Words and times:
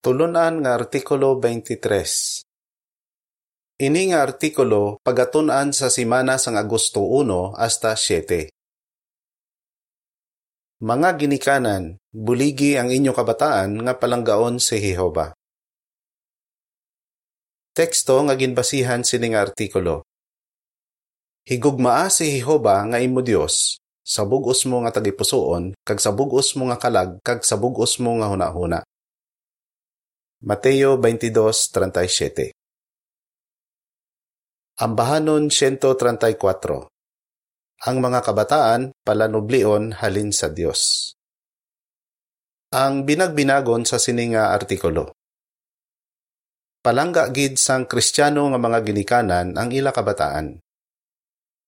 Tulunan 0.00 0.64
nga 0.64 0.80
Artikulo 0.80 1.36
23 1.36 1.76
Ini 3.84 4.02
nga 4.08 4.24
artikulo 4.24 4.96
pagatunan 5.04 5.76
sa 5.76 5.92
simana 5.92 6.40
sang 6.40 6.56
Agosto 6.56 7.04
1 7.04 7.60
hasta 7.60 7.92
7. 7.92 8.48
Mga 10.80 11.08
ginikanan, 11.20 12.00
buligi 12.16 12.80
ang 12.80 12.88
inyo 12.88 13.12
kabataan 13.12 13.76
nga 13.84 13.92
palanggaon 14.00 14.56
si 14.56 14.80
Jehova. 14.80 15.36
Teksto 17.76 18.24
nga 18.24 18.40
ginbasihan 18.40 19.04
sining 19.04 19.36
artikulo. 19.36 20.08
Higugmaa 21.44 22.08
si 22.08 22.40
Jehova 22.40 22.88
nga 22.88 23.04
imo 23.04 23.20
Dios 23.20 23.76
sa 24.00 24.24
bugos 24.24 24.64
mo 24.64 24.80
nga 24.80 24.96
tagipusoon 24.96 25.76
kag 25.84 26.00
sa 26.00 26.08
bugos 26.08 26.56
mo 26.56 26.72
nga 26.72 26.80
kalag 26.80 27.20
kag 27.20 27.44
sa 27.44 27.60
bugos 27.60 28.00
mo 28.00 28.16
nga 28.16 28.32
hunahuna. 28.32 28.80
Mateo 30.40 30.96
22:37 30.96 32.48
Ambahanon 34.80 35.52
134 35.52 36.88
Ang 37.84 37.96
mga 38.00 38.24
kabataan 38.24 38.96
palanublion 39.04 39.92
halin 39.92 40.32
sa 40.32 40.48
Dios. 40.48 41.12
Ang 42.72 43.04
binagbinagon 43.04 43.84
sa 43.84 44.00
sininga 44.00 44.56
artikulo. 44.56 45.12
Palangga 46.80 47.28
gid 47.28 47.60
sang 47.60 47.84
Kristiyano 47.84 48.48
nga 48.48 48.56
mga 48.56 48.80
ginikanan 48.80 49.60
ang 49.60 49.68
ila 49.68 49.92
kabataan. 49.92 50.56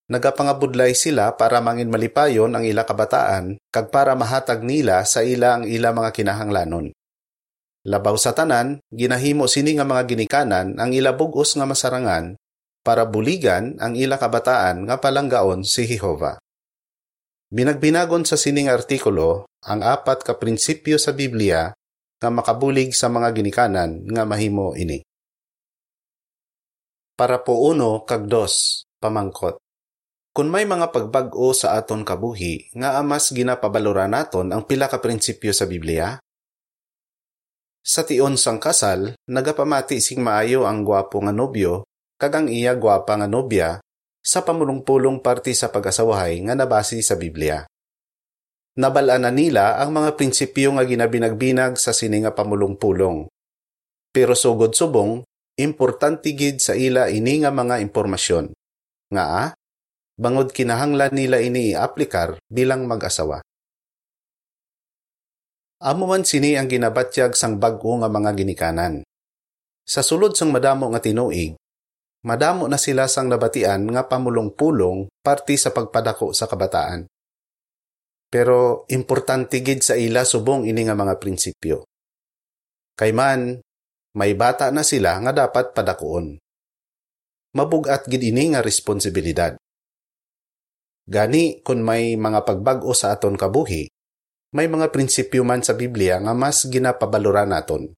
Nagapangabudlay 0.09 0.97
sila 0.97 1.37
para 1.37 1.61
mangin 1.61 1.93
malipayon 1.93 2.57
ang 2.57 2.65
ila 2.65 2.89
kabataan 2.89 3.61
kag 3.69 3.93
para 3.93 4.17
mahatag 4.17 4.65
nila 4.65 5.05
sa 5.05 5.21
ila 5.21 5.61
ang 5.61 5.69
ila 5.69 5.93
mga 5.93 6.09
kinahanglanon. 6.17 6.97
Labaw 7.83 8.15
sa 8.15 8.31
tanan, 8.31 8.79
ginahimo 8.95 9.51
sini 9.51 9.75
nga 9.75 9.83
mga 9.83 10.07
ginikanan 10.07 10.79
ang 10.79 10.95
ila 10.95 11.19
bugos 11.19 11.59
nga 11.59 11.67
masarangan 11.67 12.39
para 12.87 13.03
buligan 13.03 13.75
ang 13.83 13.99
ila 13.99 14.23
kabataan 14.23 14.87
nga 14.87 15.03
palanggaon 15.03 15.67
si 15.67 15.91
Jehova. 15.91 16.39
Binagbinagon 17.51 18.23
sa 18.23 18.39
sining 18.39 18.71
artikulo 18.71 19.51
ang 19.67 19.83
apat 19.83 20.23
ka 20.23 20.39
prinsipyo 20.39 20.95
sa 20.95 21.11
Biblia 21.11 21.75
nga 22.23 22.31
makabulig 22.31 22.95
sa 22.95 23.11
mga 23.11 23.35
ginikanan 23.35 24.07
nga 24.07 24.23
mahimo 24.23 24.79
ini. 24.79 25.03
Para 27.19 27.43
po 27.43 27.67
uno 27.67 28.07
kag 28.07 28.31
dos, 28.31 28.87
pamangkot. 29.03 29.59
Kung 30.33 30.49
may 30.49 30.65
mga 30.65 30.95
pagbag-o 30.95 31.51
sa 31.51 31.75
aton 31.77 32.07
kabuhi 32.07 32.73
nga 32.79 32.97
amas 33.03 33.35
ginapabaluran 33.35 34.15
naton 34.15 34.55
ang 34.55 34.65
pila 34.65 34.87
ka 34.87 35.03
prinsipyo 35.03 35.51
sa 35.51 35.67
Biblia, 35.67 36.22
sa 37.83 38.07
tion 38.07 38.39
sang 38.39 38.63
kasal, 38.63 39.19
nagapamati 39.27 39.99
sing 39.99 40.23
maayo 40.23 40.65
ang 40.71 40.87
gwapo 40.87 41.19
nga 41.19 41.35
nobyo 41.35 41.83
kag 42.15 42.39
ang 42.39 42.47
iya 42.47 42.79
gwapa 42.79 43.19
nga 43.19 43.27
nobya 43.27 43.83
sa 44.23 44.47
pamulong-pulong 44.47 45.19
parte 45.19 45.51
sa 45.51 45.75
pag-asawahay 45.75 46.39
nga 46.47 46.55
nabasi 46.55 47.03
sa 47.03 47.19
Biblia. 47.19 47.67
Nabalaan 48.79 49.27
na 49.27 49.35
nila 49.35 49.83
ang 49.83 49.91
mga 49.91 50.15
prinsipyo 50.15 50.79
nga 50.79 50.87
ginabinagbinag 50.87 51.77
sa 51.77 51.91
sini 51.91 52.23
nga 52.23 52.31
pamulong-pulong. 52.31 53.27
Pero 54.15 54.33
sugod 54.39 54.73
subong, 54.73 55.27
importante 55.59 56.33
gid 56.33 56.63
sa 56.63 56.79
ila 56.79 57.11
ini 57.11 57.43
nga 57.43 57.51
mga 57.51 57.83
impormasyon. 57.83 58.55
Nga 59.11 59.59
bangod 60.17 60.55
kinahanglan 60.55 61.13
nila 61.13 61.43
ini 61.43 61.75
i-aplikar 61.75 62.39
bilang 62.47 62.87
mag-asawa. 62.87 63.43
Amo 65.83 66.07
man 66.07 66.23
sini 66.23 66.55
ang 66.55 66.71
ginabatyag 66.71 67.35
sang 67.35 67.59
bag-o 67.59 67.99
nga 67.99 68.07
mga 68.07 68.39
ginikanan. 68.39 69.03
Sa 69.83 69.99
sulod 69.99 70.39
sang 70.39 70.55
madamo 70.55 70.87
nga 70.95 71.03
tinuig, 71.03 71.59
madamo 72.23 72.71
na 72.71 72.79
sila 72.79 73.11
sang 73.11 73.27
nabatian 73.27 73.91
nga 73.91 74.07
pamulong-pulong 74.07 75.11
parti 75.27 75.59
sa 75.59 75.75
pagpadako 75.75 76.31
sa 76.31 76.47
kabataan. 76.47 77.11
Pero 78.31 78.87
importante 78.95 79.59
gid 79.59 79.83
sa 79.83 79.99
ila 79.99 80.23
subong 80.23 80.71
ini 80.71 80.87
nga 80.87 80.95
mga 80.95 81.19
prinsipyo. 81.19 81.83
Kay 82.95 83.11
man, 83.11 83.59
may 84.15 84.39
bata 84.39 84.71
na 84.71 84.87
sila 84.87 85.19
nga 85.19 85.35
dapat 85.35 85.75
padakuon. 85.75 86.39
Mabugat 87.59 88.07
gid 88.07 88.23
ini 88.23 88.55
nga 88.55 88.63
responsibilidad. 88.63 89.59
Gani 91.11 91.59
kun 91.67 91.83
may 91.83 92.15
mga 92.15 92.47
pagbag-o 92.47 92.95
sa 92.95 93.11
aton 93.11 93.35
kabuhi, 93.35 93.91
may 94.53 94.69
mga 94.69 94.93
prinsipyo 94.93 95.43
man 95.43 95.65
sa 95.65 95.73
Biblia 95.73 96.21
nga 96.21 96.37
mas 96.37 96.69
ginapabaluran 96.69 97.49
naton. 97.49 97.97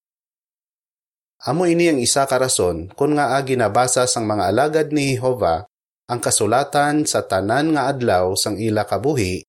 Amo 1.44 1.66
ini 1.66 1.90
ang 1.90 2.00
isa 2.00 2.24
ka 2.24 2.38
rason 2.40 2.88
kung 2.94 3.18
nga 3.18 3.36
ginabasa 3.42 4.06
sang 4.06 4.24
mga 4.24 4.54
alagad 4.54 4.88
ni 4.94 5.18
Jehova 5.18 5.66
ang 6.08 6.20
kasulatan 6.22 7.04
sa 7.04 7.26
tanan 7.26 7.74
nga 7.74 7.90
adlaw 7.90 8.32
sang 8.38 8.56
ila 8.56 8.86
kabuhi 8.86 9.44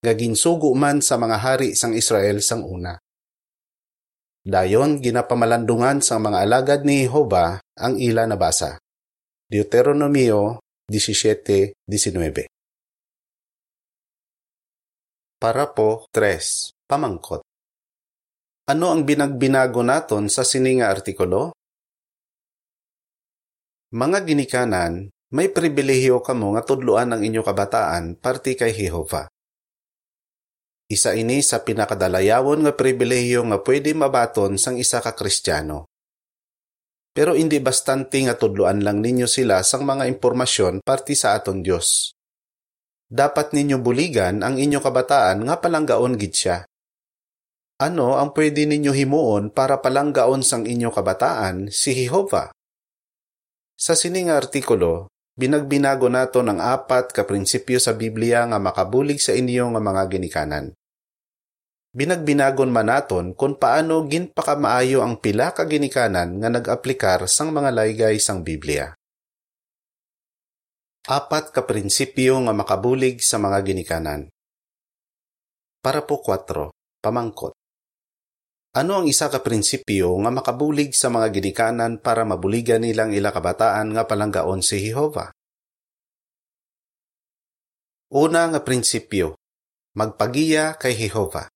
nga 0.00 0.12
ginsugo 0.16 0.72
man 0.74 1.04
sa 1.04 1.20
mga 1.20 1.36
hari 1.38 1.78
sang 1.78 1.94
Israel 1.94 2.42
sang 2.42 2.64
una. 2.66 2.98
Dayon 4.42 4.98
ginapamalandungan 4.98 6.02
sang 6.02 6.24
mga 6.24 6.46
alagad 6.46 6.80
ni 6.88 7.04
Jehova 7.06 7.62
ang 7.78 7.94
ila 8.00 8.24
nabasa. 8.26 8.80
Deuteronomio 9.46 10.58
17:19 10.90 12.55
para 15.46 15.70
po 15.70 16.10
3. 16.10 16.90
Pamangkot. 16.90 17.46
Ano 18.66 18.90
ang 18.90 19.06
binagbinago 19.06 19.78
naton 19.78 20.26
sa 20.26 20.42
sininga 20.42 20.90
artikulo? 20.90 21.54
Mga 23.94 24.26
ginikanan, 24.26 25.06
may 25.30 25.46
pribilehiyo 25.46 26.18
kamo 26.18 26.58
nga 26.58 26.66
tudluan 26.66 27.14
ang 27.14 27.22
inyo 27.22 27.46
kabataan 27.46 28.18
parti 28.18 28.58
kay 28.58 28.74
Jehova. 28.74 29.30
Isa 30.90 31.14
ini 31.14 31.38
sa 31.46 31.62
pinakadalayawon 31.62 32.66
nga 32.66 32.74
pribilehiyo 32.74 33.46
nga 33.46 33.62
pwede 33.62 33.94
mabaton 33.94 34.58
sang 34.58 34.74
isa 34.82 34.98
ka 34.98 35.14
Kristiyano. 35.14 35.86
Pero 37.14 37.38
hindi 37.38 37.62
bastante 37.62 38.18
nga 38.18 38.34
tudluan 38.34 38.82
lang 38.82 38.98
ninyo 38.98 39.30
sila 39.30 39.62
sang 39.62 39.86
mga 39.86 40.10
impormasyon 40.10 40.82
parti 40.82 41.14
sa 41.14 41.38
aton 41.38 41.62
Dios 41.62 42.15
dapat 43.06 43.54
ninyo 43.54 43.78
buligan 43.78 44.42
ang 44.42 44.58
inyo 44.58 44.82
kabataan 44.82 45.46
nga 45.46 45.56
palanggaon 45.62 46.18
gid 46.18 46.34
siya. 46.34 46.58
Ano 47.76 48.16
ang 48.16 48.32
pwede 48.32 48.64
ninyo 48.64 48.90
himuon 48.90 49.52
para 49.52 49.78
palanggaon 49.78 50.40
sang 50.40 50.64
inyo 50.64 50.88
kabataan 50.90 51.68
si 51.68 51.92
Jehova? 51.92 52.48
Sa 53.76 53.92
sining 53.92 54.32
artikulo, 54.32 55.12
binagbinago 55.36 56.08
nato 56.08 56.40
ng 56.40 56.56
apat 56.56 57.12
ka 57.12 57.28
prinsipyo 57.28 57.76
sa 57.76 57.92
Biblia 57.92 58.48
nga 58.48 58.56
makabulig 58.56 59.20
sa 59.20 59.36
inyo 59.36 59.76
nga 59.76 59.80
mga 59.84 60.02
ginikanan. 60.08 60.66
Binagbinagon 61.96 62.72
man 62.72 62.92
naton 62.92 63.32
kung 63.32 63.56
paano 63.56 64.04
ginpakamaayo 64.04 65.00
ang 65.00 65.20
pila 65.20 65.52
ka 65.52 65.64
ginikanan 65.64 66.40
nga 66.40 66.48
nag-aplikar 66.52 67.24
sang 67.24 67.52
mga 67.52 67.72
laygay 67.72 68.20
sang 68.20 68.44
Biblia 68.44 68.92
apat 71.06 71.54
ka 71.54 71.62
prinsipyo 71.62 72.42
nga 72.42 72.50
makabulig 72.50 73.22
sa 73.22 73.38
mga 73.38 73.62
ginikanan. 73.62 74.26
Para 75.78 76.02
po 76.02 76.18
4. 76.18 76.74
Pamangkot. 76.98 77.54
Ano 78.74 78.92
ang 78.98 79.06
isa 79.06 79.30
ka 79.30 79.38
prinsipyo 79.38 80.18
nga 80.18 80.34
makabulig 80.34 80.98
sa 80.98 81.06
mga 81.06 81.30
ginikanan 81.30 82.02
para 82.02 82.26
mabuligan 82.26 82.82
nilang 82.82 83.14
ila 83.14 83.30
kabataan 83.30 83.94
nga 83.94 84.02
palanggaon 84.02 84.66
si 84.66 84.82
Jehova? 84.82 85.30
Una 88.10 88.50
nga 88.50 88.66
prinsipyo, 88.66 89.38
magpagiya 89.94 90.74
kay 90.74 90.98
Jehova. 90.98 91.46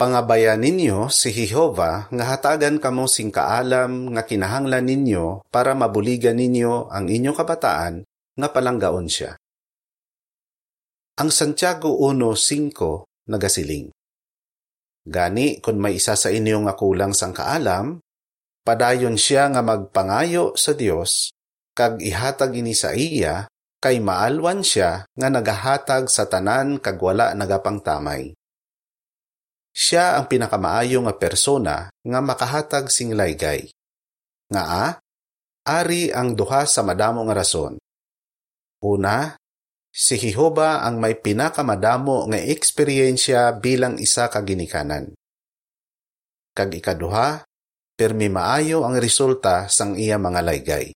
Pangabayan 0.00 0.64
ninyo 0.64 1.12
si 1.12 1.28
Jehova 1.28 2.08
nga 2.08 2.24
hatagan 2.32 2.80
kamo 2.80 3.04
sing 3.04 3.28
kaalam 3.28 4.16
nga 4.16 4.24
kinahanglan 4.24 4.88
ninyo 4.88 5.44
para 5.52 5.76
mabuligan 5.76 6.40
ninyo 6.40 6.88
ang 6.88 7.04
inyong 7.04 7.36
kabataan 7.36 8.08
nga 8.32 8.48
palanggaon 8.48 9.04
siya. 9.12 9.36
Ang 11.20 11.28
Santiago 11.28 12.00
1.5 12.00 13.28
nagasiling. 13.28 13.92
Gani 15.04 15.60
kung 15.60 15.76
may 15.76 16.00
isa 16.00 16.16
sa 16.16 16.32
inyo 16.32 16.64
nga 16.64 16.80
kulang 16.80 17.12
sang 17.12 17.36
kaalam, 17.36 18.00
padayon 18.64 19.20
siya 19.20 19.52
nga 19.52 19.60
magpangayo 19.60 20.56
sa 20.56 20.72
Dios 20.72 21.28
kag 21.76 22.00
ihatag 22.00 22.56
ini 22.56 22.72
sa 22.72 22.96
iya 22.96 23.52
kay 23.84 24.00
maalwan 24.00 24.64
siya 24.64 25.04
nga 25.12 25.28
nagahatag 25.28 26.08
sa 26.08 26.24
tanan 26.24 26.80
kag 26.80 26.96
wala 26.96 27.36
nagapangtamay 27.36 28.32
siya 29.70 30.18
ang 30.18 30.26
pinakamaayo 30.26 31.06
nga 31.06 31.14
persona 31.14 31.76
nga 31.90 32.20
makahatag 32.20 32.90
sing 32.90 33.14
laygay. 33.14 33.70
Nga 34.50 34.62
a, 34.66 34.86
ari 35.66 36.10
ang 36.10 36.34
duha 36.34 36.66
sa 36.66 36.82
madamo 36.82 37.22
nga 37.26 37.34
rason. 37.38 37.78
Una, 38.82 39.38
si 39.92 40.18
Jehova 40.18 40.82
ang 40.82 40.98
may 40.98 41.14
pinakamadamo 41.14 42.26
nga 42.30 42.38
eksperyensya 42.40 43.54
bilang 43.62 44.00
isa 44.00 44.26
ka 44.26 44.42
ginikanan. 44.42 45.14
kag 46.50 46.74
ikaduha, 46.74 47.46
permi 47.94 48.28
maayo 48.28 48.82
ang 48.82 48.98
resulta 48.98 49.70
sang 49.70 49.94
iya 49.96 50.18
mga 50.18 50.40
laygay. 50.44 50.92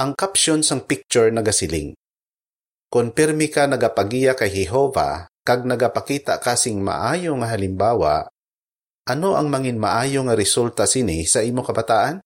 Ang 0.00 0.16
caption 0.16 0.64
sang 0.64 0.84
picture 0.88 1.28
nagasiling. 1.28 1.92
Konpirmi 2.90 3.46
ka 3.52 3.70
nagapagiya 3.70 4.34
kay 4.34 4.50
Jehova 4.50 5.30
kag 5.50 5.66
nagapakita 5.66 6.38
kasing 6.38 6.78
maayo 6.78 7.34
nga 7.42 7.50
halimbawa, 7.50 8.30
ano 9.02 9.34
ang 9.34 9.50
mangin 9.50 9.82
maayo 9.82 10.22
nga 10.22 10.38
resulta 10.38 10.86
sini 10.86 11.26
sa 11.26 11.42
imo 11.42 11.66
kabataan? 11.66 12.22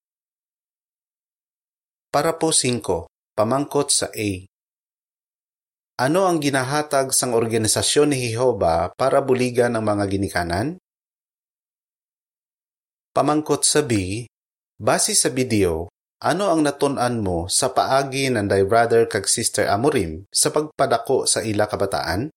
Para 2.13 2.37
po 2.37 2.53
5, 2.53 2.85
pamangkot 3.33 3.89
sa 3.89 4.13
A. 4.13 4.31
Ano 6.05 6.29
ang 6.29 6.37
ginahatag 6.37 7.17
sang 7.17 7.33
organisasyon 7.33 8.13
ni 8.13 8.29
Jehova 8.29 8.93
para 8.93 9.25
buligan 9.25 9.73
ang 9.73 9.89
mga 9.89 10.05
ginikanan? 10.05 10.77
Pamangkot 13.17 13.65
sa 13.65 13.81
B, 13.81 14.29
base 14.77 15.17
sa 15.17 15.33
video, 15.33 15.89
ano 16.21 16.53
ang 16.53 16.61
natun-an 16.61 17.25
mo 17.25 17.49
sa 17.49 17.73
paagi 17.73 18.29
ng 18.29 18.53
thy 18.53 18.69
brother 18.69 19.09
kag 19.09 19.25
sister 19.25 19.65
Amorim 19.65 20.29
sa 20.29 20.53
pagpadako 20.53 21.25
sa 21.25 21.41
ila 21.41 21.65
kabataan? 21.65 22.29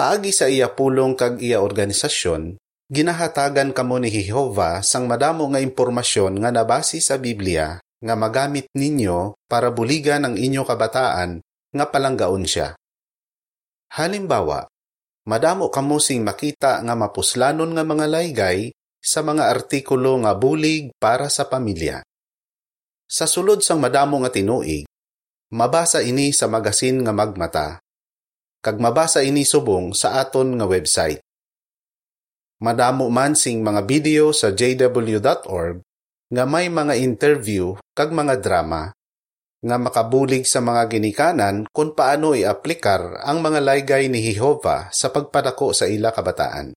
Paagi 0.00 0.32
sa 0.32 0.48
iya 0.48 0.72
pulong 0.72 1.12
kag 1.12 1.44
iya 1.44 1.60
organisasyon, 1.60 2.56
ginahatagan 2.88 3.76
kamo 3.76 4.00
ni 4.00 4.08
Jehova 4.08 4.80
sang 4.80 5.04
madamo 5.04 5.44
nga 5.52 5.60
impormasyon 5.60 6.40
nga 6.40 6.48
nabasi 6.48 7.04
sa 7.04 7.20
Biblia 7.20 7.76
nga 8.00 8.14
magamit 8.16 8.64
ninyo 8.72 9.36
para 9.44 9.68
buligan 9.68 10.24
ang 10.24 10.40
inyo 10.40 10.64
kabataan 10.64 11.44
nga 11.44 11.84
palanggaon 11.92 12.48
siya. 12.48 12.80
Halimbawa, 13.92 14.64
madamo 15.28 15.68
kamo 15.68 16.00
sing 16.00 16.24
makita 16.24 16.80
nga 16.80 16.96
mapuslanon 16.96 17.68
nga 17.76 17.84
mga 17.84 18.08
laygay 18.08 18.72
sa 19.04 19.20
mga 19.20 19.52
artikulo 19.52 20.16
nga 20.24 20.32
bulig 20.32 20.96
para 20.96 21.28
sa 21.28 21.44
pamilya. 21.44 22.00
Sa 23.04 23.28
sulod 23.28 23.60
sang 23.60 23.84
madamo 23.84 24.16
nga 24.24 24.32
tinuig, 24.32 24.88
mabasa 25.52 26.00
ini 26.00 26.32
sa 26.32 26.48
magasin 26.48 27.04
nga 27.04 27.12
magmata, 27.12 27.84
kag 28.60 28.76
mabasa 28.76 29.24
ini 29.24 29.40
subong 29.40 29.96
sa 29.96 30.20
aton 30.20 30.60
nga 30.60 30.68
website. 30.68 31.24
Madamo 32.60 33.08
man 33.08 33.32
sing 33.32 33.64
mga 33.64 33.88
video 33.88 34.36
sa 34.36 34.52
jw.org 34.52 35.80
nga 36.28 36.44
may 36.44 36.68
mga 36.68 36.94
interview 37.00 37.72
kag 37.96 38.12
mga 38.12 38.36
drama 38.44 38.92
nga 39.60 39.76
makabulig 39.76 40.44
sa 40.44 40.60
mga 40.60 40.88
ginikanan 40.92 41.64
kung 41.72 41.92
paano 41.92 42.36
i-aplikar 42.36 43.20
ang 43.24 43.40
mga 43.44 43.60
laygay 43.64 44.08
ni 44.12 44.20
Jehova 44.24 44.92
sa 44.92 45.08
pagpadako 45.08 45.72
sa 45.72 45.88
ila 45.88 46.12
kabataan. 46.12 46.72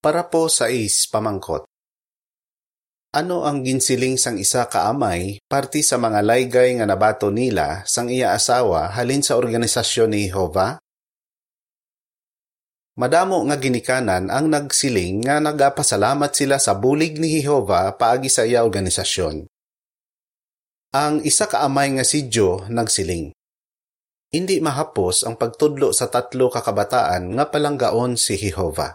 Para 0.00 0.28
po 0.28 0.52
sa 0.52 0.68
is 0.68 1.08
pamangkot. 1.08 1.73
Ano 3.14 3.46
ang 3.46 3.62
ginsiling 3.62 4.18
sang 4.18 4.42
isa 4.42 4.66
kaamay 4.66 5.38
parti 5.46 5.86
sa 5.86 6.02
mga 6.02 6.18
laygay 6.26 6.74
nga 6.74 6.82
nabato 6.82 7.30
nila 7.30 7.86
sang 7.86 8.10
iya 8.10 8.34
asawa 8.34 8.90
halin 8.90 9.22
sa 9.22 9.38
organisasyon 9.38 10.10
ni 10.10 10.26
Jehova? 10.26 10.82
Madamo 12.98 13.38
nga 13.46 13.54
ginikanan 13.54 14.34
ang 14.34 14.50
nagsiling 14.50 15.22
nga 15.22 15.38
nagapasalamat 15.38 16.34
sila 16.34 16.58
sa 16.58 16.74
bulig 16.74 17.22
ni 17.22 17.38
Jehova 17.38 17.94
paagi 17.94 18.26
sa 18.26 18.42
iya 18.42 18.66
organisasyon. 18.66 19.46
Ang 20.98 21.22
isa 21.22 21.46
kaamay 21.46 21.94
nga 21.94 22.02
si 22.02 22.26
Joe 22.26 22.66
nagsiling. 22.66 23.30
Hindi 24.34 24.58
mahapos 24.58 25.22
ang 25.22 25.38
pagtudlo 25.38 25.94
sa 25.94 26.10
tatlo 26.10 26.50
kakabataan 26.50 27.38
nga 27.38 27.46
palanggaon 27.46 28.18
si 28.18 28.34
Jehova. 28.42 28.90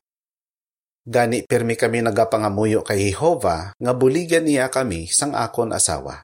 Gani 1.07 1.47
permi 1.47 1.79
kami 1.79 2.03
nagapangamuyo 2.03 2.83
kay 2.83 3.11
Jehova 3.11 3.71
nga 3.75 3.91
buligan 3.95 4.43
niya 4.43 4.67
kami 4.67 5.07
sang 5.07 5.31
akon 5.31 5.71
asawa. 5.71 6.23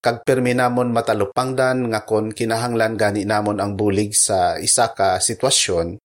Kag 0.00 0.24
permi 0.24 0.56
namon 0.56 0.92
matalupangdan 0.96 1.92
nga 1.92 2.04
kon 2.08 2.32
kinahanglan 2.32 2.96
gani 2.96 3.28
namon 3.28 3.60
ang 3.60 3.76
bulig 3.76 4.16
sa 4.16 4.56
isa 4.56 4.96
ka 4.96 5.20
sitwasyon, 5.20 6.00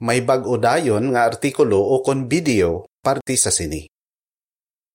may 0.00 0.24
bag-o 0.24 0.56
dayon 0.56 1.12
nga 1.12 1.28
artikulo 1.28 1.76
o 1.76 2.00
kon 2.00 2.24
video 2.24 2.88
parti 3.04 3.36
sa 3.36 3.52
sini. 3.52 3.84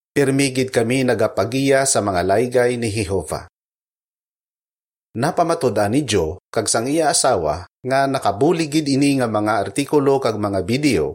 Permigid 0.10 0.74
kami 0.74 1.06
nagapagiya 1.06 1.86
sa 1.86 2.02
mga 2.02 2.26
laygay 2.26 2.74
ni 2.82 2.90
Jehova. 2.90 3.46
Napamatuda 5.18 5.86
ni 5.90 6.06
Joe 6.06 6.42
kag 6.50 6.66
sang 6.70 6.90
iya 6.90 7.14
asawa 7.14 7.70
nga 7.86 8.10
nakabuligid 8.10 8.86
ini 8.86 9.18
nga 9.22 9.30
mga 9.30 9.70
artikulo 9.70 10.18
kag 10.18 10.42
mga 10.42 10.62
video 10.66 11.14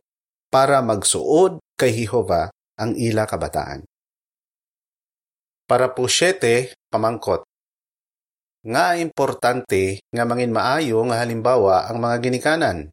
para 0.52 0.84
magsuod 0.84 1.56
kay 1.81 2.04
Jehova 2.04 2.52
ang 2.76 2.93
ila 2.93 3.25
kabataan. 3.25 3.88
Para 5.64 5.96
po 5.96 6.04
siyete, 6.04 6.76
pamangkot. 6.93 7.49
Nga 8.69 9.00
importante 9.00 10.04
nga 10.12 10.28
mangin 10.28 10.52
maayo 10.52 11.00
nga 11.08 11.25
halimbawa 11.25 11.88
ang 11.88 11.99
mga 11.99 12.16
ginikanan 12.20 12.93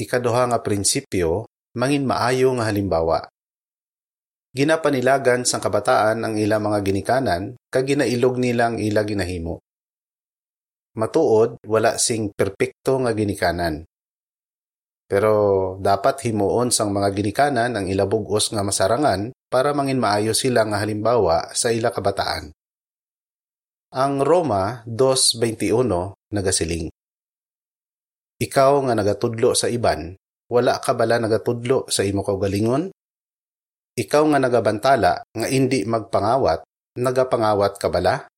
ikaduha 0.00 0.48
nga 0.48 0.58
prinsipyo, 0.64 1.44
mangin 1.76 2.08
maayo 2.08 2.56
nga 2.56 2.72
halimbawa. 2.72 3.28
Ginapanilagan 4.56 5.44
sang 5.44 5.62
kabataan 5.62 6.24
ang 6.24 6.34
ila 6.34 6.58
mga 6.58 6.80
ginikanan 6.82 7.54
kag 7.70 7.86
ginailog 7.86 8.40
nila 8.40 8.72
ang 8.72 8.80
ila 8.80 9.04
ginahimo. 9.06 9.62
Matuod, 10.98 11.62
wala 11.70 12.00
sing 12.02 12.34
perpekto 12.34 12.98
nga 12.98 13.14
ginikanan. 13.14 13.86
Pero 15.10 15.74
dapat 15.82 16.22
himuon 16.22 16.70
sang 16.70 16.94
mga 16.94 17.10
ginikanan 17.10 17.74
ang 17.74 17.90
ila 17.90 18.06
bugos 18.06 18.54
nga 18.54 18.62
masarangan 18.62 19.34
para 19.50 19.74
mangin 19.74 19.98
maayo 19.98 20.30
sila 20.30 20.62
nga 20.62 20.78
halimbawa 20.78 21.50
sa 21.50 21.74
ila 21.74 21.90
kabataan. 21.90 22.54
Ang 23.90 24.22
Roma 24.22 24.86
2.21 24.86 25.74
nagasiling. 26.30 26.94
Ikaw 28.38 28.72
nga 28.86 28.94
nagatudlo 28.94 29.58
sa 29.58 29.66
iban, 29.66 30.14
wala 30.46 30.78
ka 30.78 30.94
bala 30.94 31.18
nagatudlo 31.18 31.90
sa 31.90 32.06
imo 32.06 32.22
kaugalingon? 32.22 32.94
Ikaw 33.98 34.22
nga 34.30 34.38
nagabantala 34.38 35.26
nga 35.26 35.46
indi 35.50 35.82
magpangawat, 35.90 36.62
nagapangawat 37.02 37.82
ka 37.82 37.90
bala? 37.90 38.30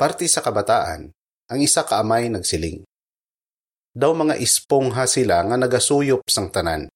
Parti 0.00 0.24
sa 0.24 0.40
kabataan, 0.40 1.12
ang 1.52 1.60
isa 1.60 1.84
ka 1.84 2.00
amay 2.00 2.32
nagsiling. 2.32 2.80
Daw 3.94 4.10
mga 4.10 4.42
ispongha 4.42 5.06
sila 5.06 5.46
nga 5.46 5.54
nagasuyop 5.54 6.26
sang 6.26 6.50
tanan. 6.50 6.90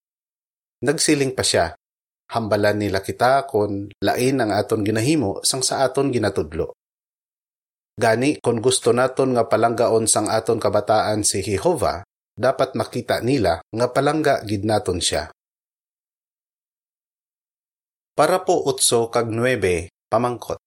Nagsiling 0.83 1.31
pa 1.31 1.47
siya, 1.47 1.71
hambalan 2.35 2.83
nila 2.83 3.07
kita 3.07 3.47
kon 3.47 3.87
lain 4.03 4.37
ang 4.43 4.51
aton 4.51 4.83
ginahimo 4.83 5.39
sang 5.47 5.63
sa 5.63 5.87
aton 5.87 6.11
ginatudlo. 6.11 6.75
Gani, 7.99 8.39
kung 8.43 8.59
gusto 8.59 8.91
naton 8.91 9.35
nga 9.35 9.47
palanggaon 9.47 10.11
sang 10.11 10.27
aton 10.31 10.59
kabataan 10.59 11.23
si 11.23 11.43
Jehova, 11.43 12.03
dapat 12.35 12.75
makita 12.79 13.23
nila 13.23 13.59
nga 13.75 13.87
palangga 13.91 14.43
gid 14.47 14.63
naton 14.63 15.03
siya. 15.03 15.31
Para 18.15 18.43
po 18.43 18.67
utso 18.67 19.07
kag 19.11 19.31
9, 19.31 20.11
pamangkot. 20.11 20.59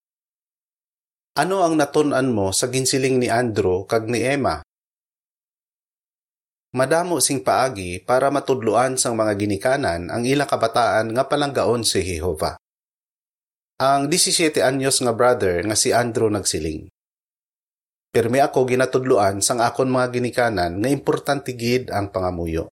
Ano 1.39 1.63
ang 1.63 1.79
natun-an 1.79 2.31
mo 2.31 2.51
sa 2.51 2.67
ginsiling 2.67 3.19
ni 3.19 3.27
Andrew 3.31 3.83
kag 3.87 4.07
ni 4.07 4.23
Emma? 4.23 4.63
Madamo 6.71 7.19
sing 7.19 7.43
paagi 7.43 7.99
para 7.99 8.31
matudluan 8.31 8.95
sang 8.95 9.19
mga 9.19 9.35
ginikanan 9.35 10.07
ang 10.07 10.23
ila 10.23 10.47
kabataan 10.47 11.11
nga 11.11 11.27
palanggaon 11.27 11.83
si 11.83 11.99
Jehova. 11.99 12.55
Ang 13.75 14.07
17 14.07 14.63
anyos 14.63 15.03
nga 15.03 15.11
brother 15.11 15.67
nga 15.67 15.75
si 15.75 15.91
Andrew 15.91 16.31
nagsiling. 16.31 16.87
Pirmi 18.15 18.39
ako 18.39 18.63
ginatudluan 18.71 19.43
sang 19.43 19.59
akon 19.59 19.91
mga 19.91 20.15
ginikanan 20.15 20.79
nga 20.79 20.87
importante 20.87 21.59
gid 21.59 21.91
ang 21.91 22.07
pangamuyo. 22.07 22.71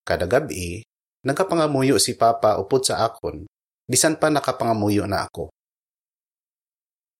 Kada 0.00 0.24
gabi, 0.24 0.80
nagapangamuyo 1.28 2.00
si 2.00 2.16
Papa 2.16 2.56
upod 2.56 2.88
sa 2.88 3.04
akon, 3.04 3.44
bisan 3.84 4.16
pa 4.16 4.32
nakapangamuyo 4.32 5.04
na 5.04 5.28
ako. 5.28 5.52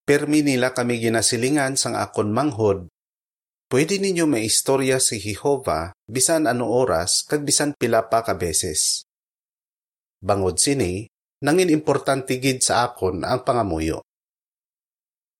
Permi 0.08 0.40
nila 0.40 0.72
kami 0.72 0.96
ginasilingan 0.96 1.76
sang 1.76 1.96
akon 1.96 2.32
manghod, 2.32 2.88
pwede 3.68 4.00
ninyo 4.00 4.24
may 4.28 4.48
istorya 4.48 5.00
si 5.00 5.20
Jehova 5.20 5.92
bisan 6.04 6.48
ano 6.48 6.68
oras 6.68 7.24
kag 7.24 7.42
bisan 7.42 7.72
pila 7.76 8.06
pa 8.08 8.24
ka 8.24 8.36
beses. 8.36 9.04
Bangod 10.24 10.56
sini, 10.56 11.04
nangin 11.44 11.68
importante 11.68 12.40
gid 12.40 12.64
sa 12.64 12.88
akon 12.88 13.24
ang 13.24 13.44
pangamuyo. 13.44 14.00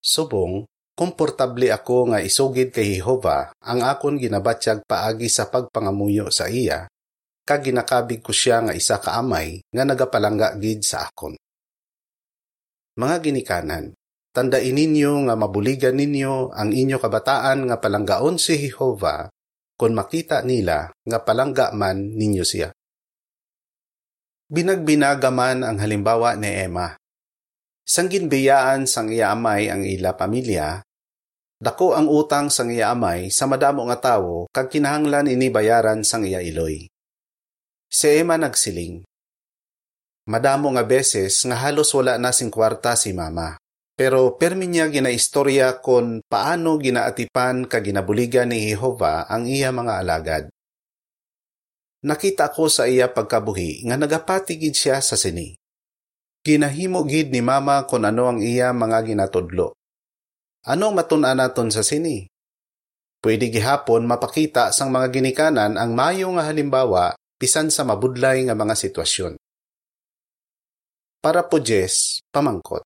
Subong, 0.05 0.69
komportable 0.93 1.73
ako 1.73 2.13
nga 2.13 2.21
isugid 2.21 2.69
kay 2.69 3.01
Jehova 3.01 3.57
ang 3.65 3.81
akon 3.81 4.21
ginabatyag 4.21 4.85
paagi 4.85 5.33
sa 5.33 5.49
pagpangamuyo 5.49 6.29
sa 6.29 6.53
iya, 6.53 6.85
kag 7.49 7.65
ginakabig 7.65 8.21
ko 8.21 8.33
siya 8.33 8.61
nga 8.69 8.77
isa 8.77 9.01
ka 9.01 9.17
amay 9.17 9.65
nga 9.73 9.85
nagapalangga 9.89 10.61
gid 10.61 10.85
sa 10.85 11.09
akon. 11.09 11.37
Mga 12.95 13.17
ginikanan, 13.27 13.91
tandain 14.35 14.75
ninyo 14.75 15.31
nga 15.31 15.39
mabuligan 15.39 15.95
ninyo 15.95 16.51
ang 16.51 16.75
inyo 16.75 16.99
kabataan 16.99 17.71
nga 17.71 17.79
palanggaon 17.79 18.35
si 18.35 18.59
Jehova 18.59 19.31
kung 19.79 19.95
makita 19.95 20.43
nila 20.43 20.91
nga 21.07 21.19
palangga 21.23 21.71
man 21.71 22.19
ninyo 22.19 22.43
siya. 22.43 22.75
Binagbinaga 24.51 25.31
man 25.31 25.63
ang 25.63 25.79
halimbawa 25.79 26.35
ni 26.35 26.51
Emma. 26.51 26.99
Sang 27.87 28.11
ginbiyaan 28.11 28.91
sang 28.91 29.13
iya 29.13 29.31
amay 29.31 29.71
ang 29.71 29.85
ila 29.85 30.17
pamilya, 30.17 30.83
dako 31.61 31.95
ang 31.95 32.11
utang 32.11 32.49
sang 32.51 32.73
iya 32.73 32.91
amay 32.91 33.31
sa 33.31 33.47
madamo 33.47 33.87
nga 33.87 33.99
tawo 34.01 34.51
kag 34.51 34.73
kinahanglan 34.73 35.31
ini 35.31 35.49
bayaran 35.49 36.03
sang 36.03 36.27
iya 36.27 36.43
iloy. 36.43 36.91
Si 37.87 38.07
Emma 38.11 38.35
nagsiling. 38.35 39.07
Madamo 40.25 40.73
nga 40.73 40.83
beses 40.83 41.45
nga 41.45 41.61
halos 41.61 41.93
wala 41.93 42.17
na 42.17 42.33
sing 42.33 42.49
kwarta 42.49 42.97
si 42.97 43.13
mama. 43.13 43.61
Pero 43.95 44.35
permi 44.35 44.67
niya 44.67 44.91
ginaistorya 44.91 45.79
kon 45.79 46.19
paano 46.27 46.83
ginaatipan 46.83 47.71
ka 47.71 47.79
ginabuligan 47.79 48.51
ni 48.51 48.67
Jehova 48.75 49.31
ang 49.31 49.47
iya 49.47 49.71
mga 49.71 50.03
alagad. 50.03 50.45
Nakita 52.03 52.51
ko 52.51 52.67
sa 52.67 52.91
iya 52.91 53.07
pagkabuhi 53.07 53.87
nga 53.87 53.95
nagapatigid 53.95 54.75
siya 54.75 54.99
sa 54.99 55.15
sini. 55.15 55.55
Ginahimo 56.45 57.07
gid 57.07 57.31
ni 57.31 57.41
mama 57.41 57.87
kon 57.87 58.05
ano 58.05 58.29
ang 58.35 58.43
iya 58.43 58.75
mga 58.75 59.15
ginatudlo. 59.15 59.73
Ano 60.67 60.93
matun-an 60.93 61.39
naton 61.41 61.71
sa 61.71 61.87
sini? 61.87 62.27
Pwede 63.25 63.49
gihapon 63.49 64.05
mapakita 64.05 64.69
sang 64.75 64.93
mga 64.93 65.09
ginikanan 65.09 65.81
ang 65.81 65.97
mayo 65.97 66.29
nga 66.37 66.45
halimbawa 66.45 67.17
bisan 67.41 67.73
sa 67.73 67.87
mabudlay 67.87 68.45
nga 68.45 68.53
mga 68.53 68.75
sitwasyon. 68.77 69.41
Para 71.25 71.41
po 71.49 71.57
Jess, 71.57 72.21
pamangkot. 72.29 72.85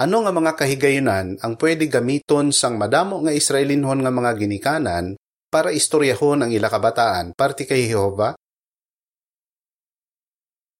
Ano 0.00 0.24
nga 0.24 0.32
mga 0.32 0.56
kahigayunan 0.56 1.44
ang 1.44 1.60
pwede 1.60 1.84
gamiton 1.84 2.56
sang 2.56 2.80
madamo 2.80 3.20
nga 3.20 3.36
Israelinhon 3.36 4.00
nga 4.00 4.08
mga 4.08 4.32
ginikanan 4.40 5.12
para 5.52 5.76
istoryahon 5.76 6.40
ang 6.40 6.50
ila 6.56 6.72
kabataan 6.72 7.36
parti 7.36 7.68
kay 7.68 7.84
Jehova? 7.84 8.32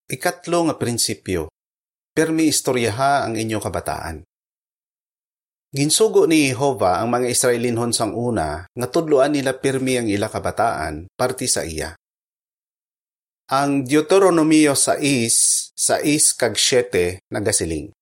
Ikatlo 0.09 0.73
nga 0.73 0.75
prinsipyo, 0.81 1.53
permi 2.17 2.49
istoryaha 2.49 3.29
ang 3.29 3.37
inyo 3.37 3.61
kabataan. 3.61 4.25
Ginsugo 5.69 6.25
ni 6.25 6.49
Jehova 6.49 7.05
ang 7.05 7.13
mga 7.13 7.29
Israelinhon 7.29 7.93
sang 7.93 8.17
una 8.17 8.65
nga 8.73 8.89
tudloan 8.89 9.37
nila 9.37 9.53
pirmi 9.53 10.01
ang 10.01 10.09
ila 10.09 10.33
kabataan 10.33 11.13
parti 11.13 11.45
sa 11.45 11.61
iya. 11.69 11.93
Ang 13.53 13.85
Deuteronomio 13.85 14.73
6, 14.73 15.77
6 15.77 16.41
kag 16.41 16.57
7 16.57 17.21
nagasiling. 17.29 17.93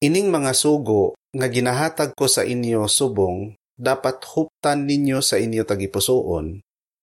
Ining 0.00 0.32
mga 0.32 0.56
sugo 0.56 1.12
nga 1.36 1.44
ginahatag 1.52 2.16
ko 2.16 2.24
sa 2.24 2.40
inyo 2.40 2.88
subong 2.88 3.52
dapat 3.76 4.24
huptan 4.32 4.88
ninyo 4.88 5.20
sa 5.20 5.36
inyo 5.36 5.60
tagipusoon, 5.68 6.56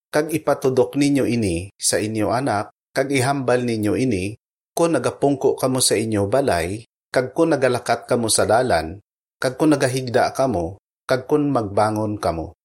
kag 0.09 0.33
ipatudok 0.33 0.97
ninyo 0.97 1.29
ini 1.29 1.69
sa 1.77 2.01
inyo 2.01 2.33
anak, 2.33 2.73
kag 2.97 3.13
ihambal 3.13 3.61
ninyo 3.61 3.93
ini, 4.01 4.33
kung 4.73 4.97
nagapungko 4.97 5.53
kamo 5.53 5.77
sa 5.77 5.93
inyo 5.93 6.25
balay, 6.25 6.89
kag 7.13 7.37
kung 7.37 7.53
nagalakat 7.53 8.09
kamo 8.09 8.33
sa 8.33 8.49
dalan, 8.49 8.97
kag 9.37 9.61
kung 9.61 9.77
nagahigda 9.77 10.33
kamo, 10.33 10.81
kag 11.05 11.29
kung 11.29 11.53
magbangon 11.53 12.17
kamo. 12.17 12.57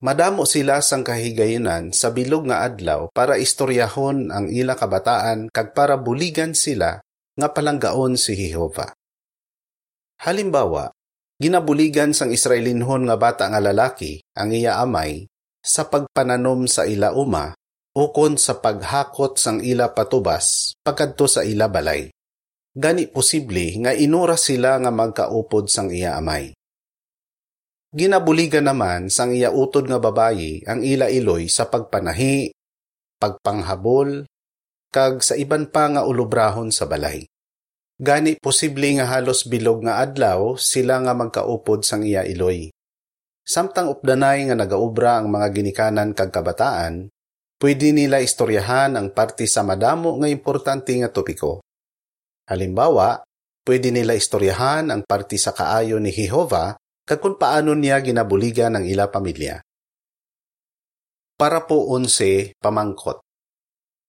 Madamo 0.00 0.48
sila 0.48 0.80
sang 0.80 1.04
kahigayunan 1.04 1.92
sa 1.92 2.08
bilog 2.08 2.48
nga 2.48 2.64
adlaw 2.64 3.12
para 3.12 3.36
istoryahon 3.36 4.32
ang 4.32 4.48
ila 4.48 4.80
kabataan 4.80 5.52
kag 5.52 5.76
para 5.76 6.00
buligan 6.00 6.56
sila 6.56 7.04
nga 7.42 7.50
palanggaon 7.50 8.14
si 8.14 8.38
Jehova. 8.38 8.94
Halimbawa, 10.22 10.94
Ginabuligan 11.42 12.14
sang 12.14 12.30
Israelinhon 12.30 13.10
nga 13.10 13.18
bata 13.18 13.50
nga 13.50 13.58
lalaki 13.58 14.22
ang 14.38 14.54
iya 14.54 14.78
amay 14.78 15.26
sa 15.58 15.90
pagpananom 15.90 16.70
sa 16.70 16.86
ila 16.86 17.18
uma 17.18 17.50
ukon 17.98 18.38
sa 18.38 18.62
paghakot 18.62 19.42
sang 19.42 19.58
ila 19.58 19.90
patubas 19.90 20.78
pagkadto 20.86 21.26
sa 21.26 21.42
ila 21.42 21.66
balay. 21.66 22.14
Gani 22.70 23.10
posible 23.10 23.74
nga 23.82 23.90
inura 23.90 24.38
sila 24.38 24.78
nga 24.78 24.94
magkaupod 24.94 25.66
sang 25.66 25.90
iya 25.90 26.14
amay. 26.14 26.54
Ginabuligan 27.90 28.70
naman 28.70 29.10
sang 29.10 29.34
iya 29.34 29.50
utod 29.50 29.90
nga 29.90 29.98
babayi 29.98 30.62
ang 30.62 30.86
ila 30.86 31.10
iloy 31.10 31.50
sa 31.50 31.66
pagpanahi, 31.66 32.54
pagpanghabol, 33.18 34.30
kag 34.94 35.26
sa 35.26 35.34
iban 35.34 35.66
pa 35.66 35.90
nga 35.90 36.06
ulubrahon 36.06 36.70
sa 36.70 36.86
balay. 36.86 37.26
Gani 38.02 38.34
posible 38.34 38.98
nga 38.98 39.06
halos 39.06 39.46
bilog 39.46 39.86
nga 39.86 40.02
adlaw 40.02 40.58
sila 40.58 40.98
nga 41.06 41.14
magkaupod 41.14 41.86
sang 41.86 42.02
iya 42.02 42.26
iloy. 42.26 42.66
Samtang 43.46 43.94
updanay 43.94 44.50
nga 44.50 44.58
nagaubra 44.58 45.22
ang 45.22 45.30
mga 45.30 45.54
ginikanan 45.54 46.10
kag 46.10 46.34
kabataan, 46.34 47.06
pwede 47.62 47.94
nila 47.94 48.18
istoryahan 48.18 48.98
ang 48.98 49.14
parte 49.14 49.46
sa 49.46 49.62
madamo 49.62 50.18
nga 50.18 50.26
importante 50.26 50.90
nga 50.98 51.14
topiko. 51.14 51.62
Halimbawa, 52.50 53.22
pwede 53.62 53.94
nila 53.94 54.18
istoryahan 54.18 54.90
ang 54.90 55.06
parte 55.06 55.38
sa 55.38 55.54
kaayo 55.54 56.02
ni 56.02 56.10
Jehova 56.10 56.74
kag 57.06 57.22
kung 57.22 57.38
paano 57.38 57.70
niya 57.78 58.02
ginabuligan 58.02 58.82
ang 58.82 58.82
ila 58.82 59.14
pamilya. 59.14 59.62
Para 61.38 61.70
po 61.70 61.86
unse 61.94 62.58
pamangkot. 62.58 63.22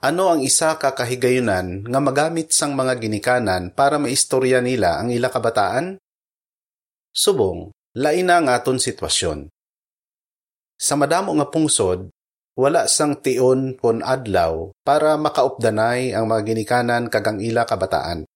Ano 0.04 0.28
ang 0.28 0.44
isa 0.44 0.76
ka 0.76 0.92
kahigayunan 0.92 1.88
nga 1.88 2.00
magamit 2.04 2.52
sang 2.52 2.76
mga 2.76 3.00
ginikanan 3.00 3.72
para 3.72 3.96
maistorya 3.96 4.60
nila 4.60 5.00
ang 5.00 5.16
ila 5.16 5.32
kabataan? 5.32 5.96
Subong, 7.16 7.72
lain 7.96 8.28
na 8.28 8.44
ang 8.44 8.52
aton 8.52 8.84
sitwasyon. 8.84 9.48
Sa 10.76 11.00
madamo 11.00 11.32
nga 11.40 11.48
pungsod, 11.48 12.12
wala 12.60 12.92
sang 12.92 13.24
tion 13.24 13.80
kon 13.80 14.04
adlaw 14.04 14.76
para 14.84 15.16
makaupdanay 15.16 16.12
ang 16.12 16.28
mga 16.28 16.52
ginikanan 16.52 17.08
kagang 17.08 17.40
ila 17.40 17.64
kabataan. 17.64 18.28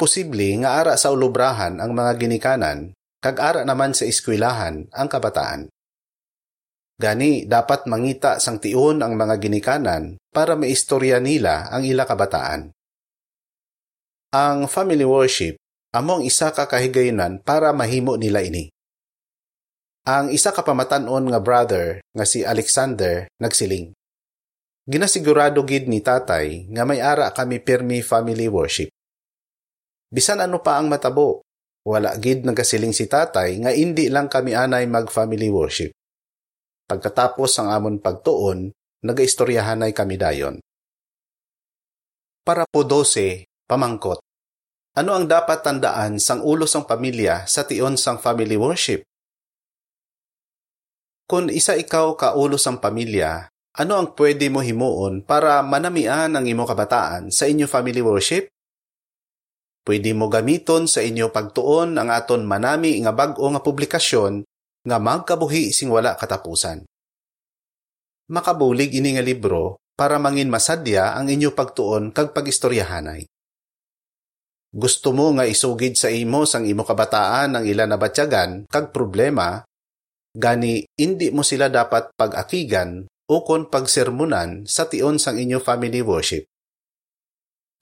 Posible 0.00 0.64
nga 0.64 0.80
ara 0.80 0.96
sa 0.96 1.12
ulubrahan 1.12 1.76
ang 1.76 1.92
mga 1.92 2.16
ginikanan, 2.16 2.96
kag 3.20 3.36
ara 3.36 3.68
naman 3.68 3.92
sa 3.92 4.08
eskwelahan 4.08 4.88
ang 4.96 5.08
kabataan. 5.12 5.68
Gani, 7.00 7.48
dapat 7.48 7.88
mangita 7.88 8.36
sang 8.36 8.60
tiun 8.60 9.00
ang 9.00 9.16
mga 9.16 9.40
ginikanan 9.40 10.20
para 10.28 10.52
maistorya 10.52 11.16
nila 11.16 11.72
ang 11.72 11.80
ila 11.88 12.04
kabataan. 12.04 12.76
Ang 14.36 14.68
family 14.68 15.08
worship 15.08 15.56
among 15.96 16.28
isa 16.28 16.52
ka 16.52 16.68
kahigayunan 16.68 17.40
para 17.40 17.72
mahimo 17.72 18.20
nila 18.20 18.44
ini. 18.44 18.68
Ang 20.04 20.28
isa 20.28 20.52
ka 20.52 20.60
pamatanon 20.60 21.24
nga 21.32 21.40
brother 21.40 22.04
nga 22.12 22.28
si 22.28 22.44
Alexander 22.44 23.32
nagsiling. 23.40 23.96
Ginasigurado 24.84 25.64
gid 25.64 25.88
ni 25.88 26.04
tatay 26.04 26.68
nga 26.68 26.84
may 26.84 27.00
ara 27.00 27.32
kami 27.32 27.64
permi 27.64 28.04
family 28.04 28.44
worship. 28.52 28.92
Bisan 30.12 30.44
ano 30.44 30.60
pa 30.60 30.76
ang 30.76 30.92
matabo, 30.92 31.40
wala 31.88 32.12
gid 32.20 32.44
nagasiling 32.44 32.92
si 32.92 33.08
tatay 33.08 33.56
nga 33.64 33.72
indi 33.72 34.12
lang 34.12 34.28
kami 34.28 34.52
anay 34.52 34.84
mag 34.84 35.08
family 35.08 35.48
worship. 35.48 35.96
Pagkatapos 36.90 37.54
ang 37.62 37.70
amon 37.70 38.02
pagtuon, 38.02 38.74
nagaistoryahanay 39.06 39.94
kami 39.94 40.18
dayon. 40.18 40.58
Para 42.42 42.66
po 42.66 42.82
12, 42.82 43.46
pamangkot. 43.70 44.18
Ano 44.98 45.14
ang 45.14 45.30
dapat 45.30 45.62
tandaan 45.62 46.18
sang 46.18 46.42
ulo 46.42 46.66
sang 46.66 46.82
pamilya 46.82 47.46
sa 47.46 47.62
tion 47.62 47.94
sang 47.94 48.18
family 48.18 48.58
worship? 48.58 49.06
Kung 51.30 51.46
isa 51.46 51.78
ikaw 51.78 52.18
ka 52.18 52.34
ulo 52.34 52.58
sang 52.58 52.82
pamilya, 52.82 53.46
ano 53.78 53.92
ang 53.94 54.10
pwede 54.18 54.50
mo 54.50 54.58
himuon 54.58 55.22
para 55.22 55.62
manamian 55.62 56.34
ang 56.34 56.42
imo 56.42 56.66
kabataan 56.66 57.30
sa 57.30 57.46
inyo 57.46 57.70
family 57.70 58.02
worship? 58.02 58.50
Pwede 59.86 60.10
mo 60.10 60.26
gamiton 60.26 60.90
sa 60.90 61.06
inyo 61.06 61.30
pagtuon 61.30 61.94
ang 61.94 62.10
aton 62.10 62.42
manami 62.42 62.98
nga 62.98 63.14
bag-o 63.14 63.46
nga 63.46 63.62
publikasyon 63.62 64.42
nga 64.84 64.96
magkabuhi 64.96 65.72
sing 65.74 65.92
wala 65.92 66.16
katapusan. 66.16 66.84
Makabulig 68.30 68.94
ini 68.94 69.18
nga 69.18 69.24
libro 69.24 69.82
para 69.98 70.16
mangin 70.16 70.48
masadya 70.48 71.18
ang 71.18 71.28
inyo 71.28 71.52
pagtuon 71.52 72.14
kag 72.14 72.32
pagistoryahanay. 72.32 73.26
Gusto 74.70 75.10
mo 75.10 75.34
nga 75.34 75.44
isugid 75.44 75.98
sa 75.98 76.08
imo 76.08 76.46
sang 76.46 76.62
imo 76.62 76.86
kabataan 76.86 77.58
ang 77.58 77.64
ila 77.66 77.90
nabatyagan 77.90 78.70
kag 78.70 78.94
problema, 78.94 79.60
gani 80.30 80.86
indi 80.94 81.34
mo 81.34 81.42
sila 81.42 81.66
dapat 81.66 82.14
pag-akigan 82.14 83.04
o 83.28 83.36
kon 83.42 83.66
pagsermonan 83.66 84.70
sa 84.70 84.86
tion 84.86 85.18
sang 85.18 85.42
inyo 85.42 85.58
family 85.58 86.00
worship. 86.06 86.46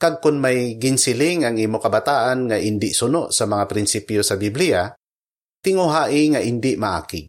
Kag 0.00 0.24
kun 0.24 0.40
may 0.40 0.80
ginsiling 0.80 1.44
ang 1.44 1.60
imo 1.60 1.76
kabataan 1.76 2.48
nga 2.50 2.56
indi 2.56 2.90
suno 2.96 3.28
sa 3.28 3.44
mga 3.44 3.68
prinsipyo 3.68 4.24
sa 4.24 4.40
Biblia, 4.40 4.88
tinguhai 5.68 6.32
nga 6.32 6.40
indi 6.40 6.80
maaki. 6.80 7.28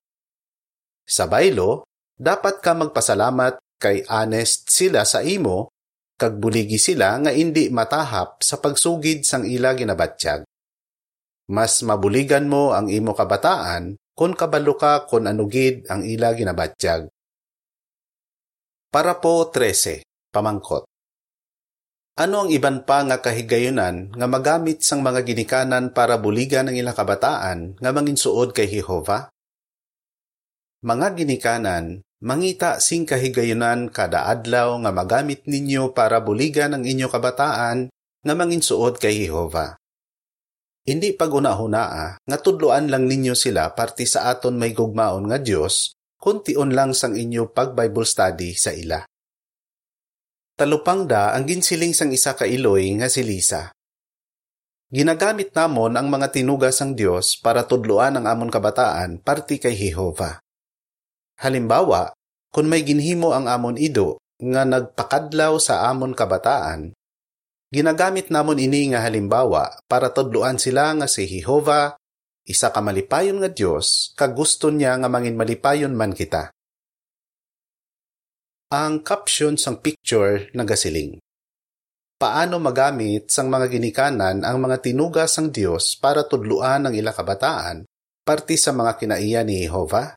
Sa 1.04 1.28
baylo, 1.28 1.84
dapat 2.16 2.64
ka 2.64 2.72
magpasalamat 2.72 3.60
kay 3.76 4.08
honest 4.08 4.72
sila 4.72 5.04
sa 5.04 5.20
imo, 5.20 5.68
kag 6.16 6.40
buligi 6.40 6.80
sila 6.80 7.20
nga 7.20 7.32
indi 7.36 7.68
matahap 7.68 8.40
sa 8.40 8.64
pagsugid 8.64 9.28
sang 9.28 9.44
ila 9.44 9.76
ginabatsyag. 9.76 10.48
Mas 11.52 11.84
mabuligan 11.84 12.48
mo 12.48 12.72
ang 12.72 12.88
imo 12.88 13.12
kabataan 13.12 14.00
kun 14.16 14.36
kabalo 14.36 14.76
ka 14.76 15.08
kun 15.08 15.32
anugid 15.32 15.88
ang 15.88 16.04
ila 16.04 16.36
ginabatyag. 16.36 17.08
Para 18.92 19.16
po 19.22 19.48
13, 19.48 20.04
pamangkot. 20.34 20.89
Ano 22.20 22.44
ang 22.44 22.52
iban 22.52 22.84
pa 22.84 23.00
nga 23.08 23.24
kahigayunan 23.24 24.12
nga 24.12 24.28
magamit 24.28 24.84
sang 24.84 25.00
mga 25.00 25.24
ginikanan 25.24 25.96
para 25.96 26.20
buligan 26.20 26.68
ang 26.68 26.76
ilang 26.76 26.92
kabataan 26.92 27.80
nga 27.80 27.92
manginsuod 27.96 28.52
kay 28.52 28.68
Jehova? 28.68 29.32
Mga 30.84 31.16
ginikanan, 31.16 32.04
mangita 32.20 32.84
sing 32.84 33.08
kahigayunan 33.08 33.88
kada 33.88 34.28
adlaw 34.28 34.76
nga 34.84 34.92
magamit 34.92 35.48
ninyo 35.48 35.96
para 35.96 36.20
buligan 36.20 36.76
ang 36.76 36.84
inyo 36.84 37.08
kabataan 37.08 37.88
nga 37.88 38.34
manginsuod 38.36 39.00
kay 39.00 39.24
Jehova. 39.24 39.80
Hindi 40.84 41.16
pag-una-hunaa 41.16 42.20
nga 42.20 42.38
tudloan 42.44 42.92
lang 42.92 43.08
ninyo 43.08 43.32
sila 43.32 43.72
parti 43.72 44.04
sa 44.04 44.28
aton 44.28 44.60
may 44.60 44.76
gugmaon 44.76 45.32
nga 45.32 45.40
Dios 45.40 45.96
kuntion 46.20 46.76
lang 46.76 46.92
sang 46.92 47.16
inyo 47.16 47.56
pag-Bible 47.56 48.04
study 48.04 48.60
sa 48.60 48.76
ila. 48.76 49.09
Talupangda 50.60 51.32
ang 51.32 51.48
ginsiling 51.48 51.96
sang 51.96 52.12
isa 52.12 52.36
ka 52.36 52.44
iloy 52.44 52.92
nga 53.00 53.08
si 53.08 53.24
Lisa. 53.24 53.72
Ginagamit 54.92 55.56
namon 55.56 55.96
ang 55.96 56.12
mga 56.12 56.36
tinugas 56.36 56.84
sang 56.84 57.00
Dios 57.00 57.40
para 57.40 57.64
tudloan 57.64 58.20
ang 58.20 58.28
amon 58.28 58.52
kabataan 58.52 59.24
parti 59.24 59.56
kay 59.56 59.72
Jehova. 59.72 60.44
Halimbawa, 61.40 62.12
kung 62.52 62.68
may 62.68 62.84
ginhimo 62.84 63.32
ang 63.32 63.48
amon 63.48 63.80
ido 63.80 64.20
nga 64.36 64.68
nagpakadlaw 64.68 65.56
sa 65.64 65.88
amon 65.88 66.12
kabataan, 66.12 66.92
ginagamit 67.72 68.28
namon 68.28 68.60
ini 68.60 68.92
nga 68.92 69.00
halimbawa 69.08 69.80
para 69.88 70.12
tudloan 70.12 70.60
sila 70.60 70.92
nga 70.92 71.08
si 71.08 71.24
Jehova, 71.24 71.96
isa 72.44 72.76
ka 72.76 72.84
malipayon 72.84 73.40
nga 73.40 73.48
Dios, 73.48 74.12
kag 74.20 74.36
gusto 74.36 74.68
niya 74.76 75.00
nga 75.00 75.08
mangin 75.08 75.40
malipayon 75.40 75.96
man 75.96 76.12
kita 76.12 76.52
ang 78.70 79.02
caption 79.02 79.58
sang 79.58 79.82
picture 79.82 80.54
nagasiling. 80.54 81.18
Paano 82.22 82.62
magamit 82.62 83.34
sang 83.34 83.50
mga 83.50 83.66
ginikanan 83.66 84.46
ang 84.46 84.62
mga 84.62 84.86
tinugas 84.86 85.34
sang 85.34 85.50
Dios 85.50 85.98
para 85.98 86.22
tudluan 86.30 86.86
ang 86.86 86.94
ila 86.94 87.10
kabataan 87.10 87.82
parti 88.22 88.62
sa 88.62 88.70
mga 88.70 88.94
kinaiya 89.02 89.42
ni 89.42 89.66
Jehova? 89.66 90.14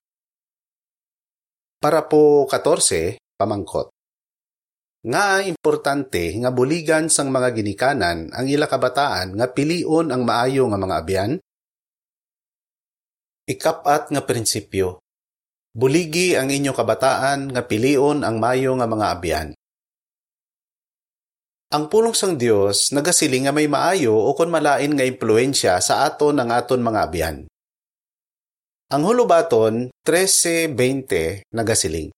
Para 1.80 2.04
po 2.04 2.44
14, 2.44 3.16
pamangkot. 3.40 3.88
Nga 5.02 5.48
importante 5.48 6.36
nga 6.36 6.52
buligan 6.52 7.08
sang 7.08 7.32
mga 7.32 7.56
ginikanan 7.56 8.28
ang 8.36 8.46
ila 8.46 8.68
kabataan 8.68 9.32
nga 9.32 9.48
pilion 9.48 10.12
ang 10.12 10.28
maayo 10.28 10.68
nga 10.68 10.76
mga 10.78 10.94
abyan? 11.00 11.32
Ikapat 13.48 14.12
nga 14.12 14.22
prinsipyo, 14.22 15.01
Buligi 15.72 16.36
ang 16.36 16.52
inyo 16.52 16.76
kabataan 16.76 17.48
nga 17.48 17.64
pilion 17.64 18.20
ang 18.20 18.36
mayo 18.36 18.76
nga 18.76 18.84
mga 18.84 19.06
abyan. 19.08 19.48
Ang 21.72 21.88
pulong 21.88 22.12
sang 22.12 22.36
Dios 22.36 22.92
nagasiling 22.92 23.48
nga 23.48 23.56
may 23.56 23.64
maayo 23.64 24.12
o 24.12 24.36
kon 24.36 24.52
malain 24.52 24.92
nga 24.92 25.08
impluensya 25.08 25.80
sa 25.80 26.04
aton 26.04 26.36
ang 26.36 26.52
aton 26.52 26.84
mga 26.84 27.00
abyan. 27.00 27.36
Ang 28.92 29.02
hulubaton 29.08 29.88
13:20 30.04 31.48
nagasiling. 31.48 32.12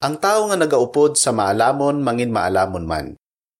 Ang 0.00 0.16
tao 0.16 0.48
nga 0.48 0.56
nagaupod 0.56 1.20
sa 1.20 1.36
maalamon 1.36 2.00
mangin 2.00 2.32
maalamon 2.32 2.88
man. 2.88 3.06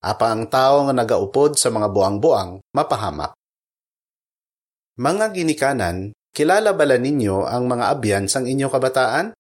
Apa 0.00 0.32
ang 0.32 0.48
tao 0.48 0.88
nga 0.88 0.96
nagaupod 0.96 1.60
sa 1.60 1.68
mga 1.68 1.92
buang-buang 1.92 2.64
mapahamak. 2.72 3.36
Mga 4.96 5.36
ginikanan, 5.36 6.16
Kilala 6.30 6.78
bala 6.78 6.94
ninyo 6.94 7.42
ang 7.42 7.66
mga 7.66 7.90
abyan 7.90 8.24
sang 8.30 8.46
inyo 8.46 8.70
kabataan? 8.70 9.34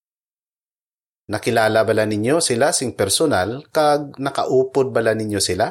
Nakilala 1.30 1.86
bala 1.86 2.02
ninyo 2.10 2.42
sila 2.42 2.74
sing 2.74 2.98
personal 2.98 3.62
kag 3.70 4.18
nakaupod 4.18 4.90
bala 4.90 5.14
ninyo 5.14 5.38
sila? 5.38 5.70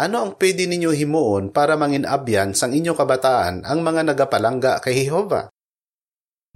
Ano 0.00 0.16
ang 0.24 0.32
pwede 0.40 0.64
ninyo 0.64 0.96
himuon 0.96 1.52
para 1.52 1.76
mangin 1.76 2.08
abyan 2.08 2.56
sang 2.56 2.72
inyo 2.72 2.96
kabataan 2.96 3.68
ang 3.68 3.84
mga 3.84 4.08
nagapalangga 4.08 4.80
kay 4.80 5.04
Jehova? 5.04 5.52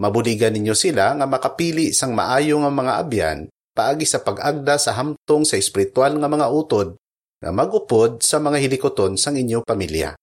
Mabuligan 0.00 0.56
ninyo 0.56 0.72
sila 0.72 1.12
nga 1.12 1.26
makapili 1.28 1.92
sang 1.92 2.16
maayo 2.16 2.64
nga 2.64 2.72
mga 2.72 2.92
abyan 2.96 3.38
paagi 3.76 4.08
sa 4.08 4.24
pag-agda 4.24 4.80
sa 4.80 4.96
hamtong 4.96 5.44
sa 5.44 5.60
espiritual 5.60 6.16
nga 6.16 6.30
mga 6.30 6.48
utod 6.48 6.96
nga 7.44 7.52
magupod 7.52 8.24
sa 8.24 8.40
mga 8.40 8.64
hilikoton 8.64 9.20
sang 9.20 9.36
inyo 9.36 9.60
pamilya. 9.60 10.16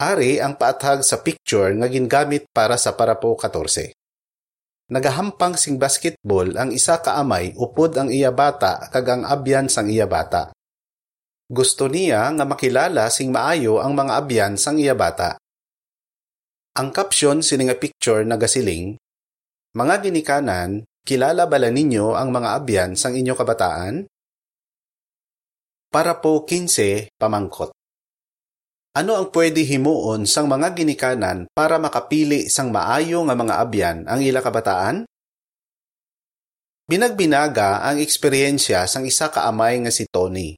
Ari 0.00 0.40
ang 0.40 0.56
paathag 0.56 1.04
sa 1.04 1.20
picture 1.20 1.74
nga 1.76 1.88
gingamit 1.90 2.48
para 2.54 2.80
sa 2.80 2.96
parapo 2.96 3.36
14. 3.36 3.92
Nagahampang 4.92 5.56
sing 5.56 5.80
basketball 5.80 6.52
ang 6.56 6.68
isa 6.68 7.00
ka 7.00 7.16
amay 7.16 7.56
upod 7.56 7.96
ang 7.96 8.12
iya 8.12 8.28
bata 8.28 8.92
kag 8.92 9.08
ang 9.08 9.22
abyan 9.24 9.72
sang 9.72 9.88
iya 9.88 10.04
bata. 10.04 10.52
Gusto 11.48 11.88
niya 11.88 12.28
nga 12.32 12.44
makilala 12.48 13.12
sing 13.12 13.32
maayo 13.32 13.80
ang 13.80 13.92
mga 13.92 14.12
abyan 14.20 14.52
sang 14.60 14.80
iya 14.80 14.96
bata. 14.96 15.36
Ang 16.72 16.88
caption 16.88 17.44
sini 17.44 17.68
nga 17.68 17.76
picture 17.76 18.24
nagasiling, 18.24 18.96
Mga 19.72 20.08
ginikanan, 20.08 20.84
kilala 21.04 21.48
bala 21.48 21.72
ninyo 21.72 22.12
ang 22.12 22.28
mga 22.28 22.48
abyan 22.60 22.90
sang 22.92 23.16
inyo 23.16 23.32
kabataan? 23.32 24.04
Para 25.88 26.20
po 26.20 26.44
15, 26.44 27.08
pamangkot. 27.16 27.72
Ano 28.92 29.16
ang 29.16 29.32
pwede 29.32 29.64
himuon 29.64 30.28
sang 30.28 30.52
mga 30.52 30.76
ginikanan 30.76 31.48
para 31.56 31.80
makapili 31.80 32.52
sang 32.52 32.68
maayo 32.68 33.24
nga 33.24 33.32
mga 33.32 33.54
abyan 33.56 33.98
ang 34.04 34.20
ila 34.20 34.44
kabataan? 34.44 35.08
Binagbinaga 36.84 37.88
ang 37.88 37.96
eksperyensya 37.96 38.84
sang 38.84 39.08
isa 39.08 39.32
ka 39.32 39.48
amay 39.48 39.80
nga 39.80 39.88
si 39.88 40.04
Tony. 40.04 40.52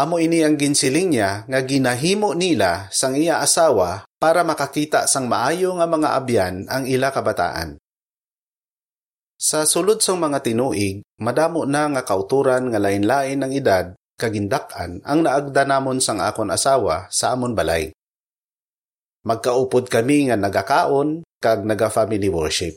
Amo 0.00 0.16
ini 0.16 0.40
ang 0.40 0.56
ginsiling 0.56 1.12
niya 1.12 1.44
nga 1.44 1.60
ginahimo 1.60 2.32
nila 2.32 2.88
sang 2.88 3.12
iya 3.12 3.44
asawa 3.44 4.08
para 4.16 4.40
makakita 4.40 5.04
sang 5.04 5.28
maayo 5.28 5.76
nga 5.76 5.84
mga 5.84 6.08
abyan 6.16 6.64
ang 6.64 6.88
ila 6.88 7.12
kabataan. 7.12 7.76
Sa 9.36 9.68
sulod 9.68 10.00
sang 10.00 10.16
mga 10.16 10.40
tinuig, 10.40 11.04
madamo 11.20 11.68
na 11.68 11.92
nga 11.92 12.08
kauturan 12.08 12.72
nga 12.72 12.80
lain-lain 12.80 13.44
ang 13.44 13.52
edad 13.52 13.92
kagindakan 14.16 15.04
ang 15.04 15.20
naagda 15.22 15.68
namon 15.68 16.00
sang 16.00 16.24
akon 16.24 16.48
asawa 16.48 17.06
sa 17.12 17.36
amon 17.36 17.52
balay. 17.52 17.92
Magkaupod 19.28 19.92
kami 19.92 20.32
nga 20.32 20.36
nagakaon 20.40 21.22
kag 21.38 21.62
naga-family 21.68 22.32
worship. 22.32 22.74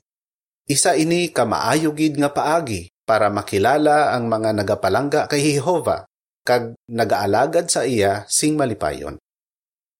Isa 0.69 0.93
ini 0.93 1.31
ka 1.31 1.47
maayogid 1.47 2.19
nga 2.19 2.29
paagi 2.29 2.91
para 3.07 3.31
makilala 3.31 4.13
ang 4.13 4.29
mga 4.29 4.53
nagapalangga 4.53 5.25
kay 5.25 5.57
Jehova 5.57 6.05
kag 6.45 6.77
nagaalagad 6.85 7.71
sa 7.71 7.87
iya 7.87 8.27
sing 8.29 8.59
malipayon. 8.59 9.17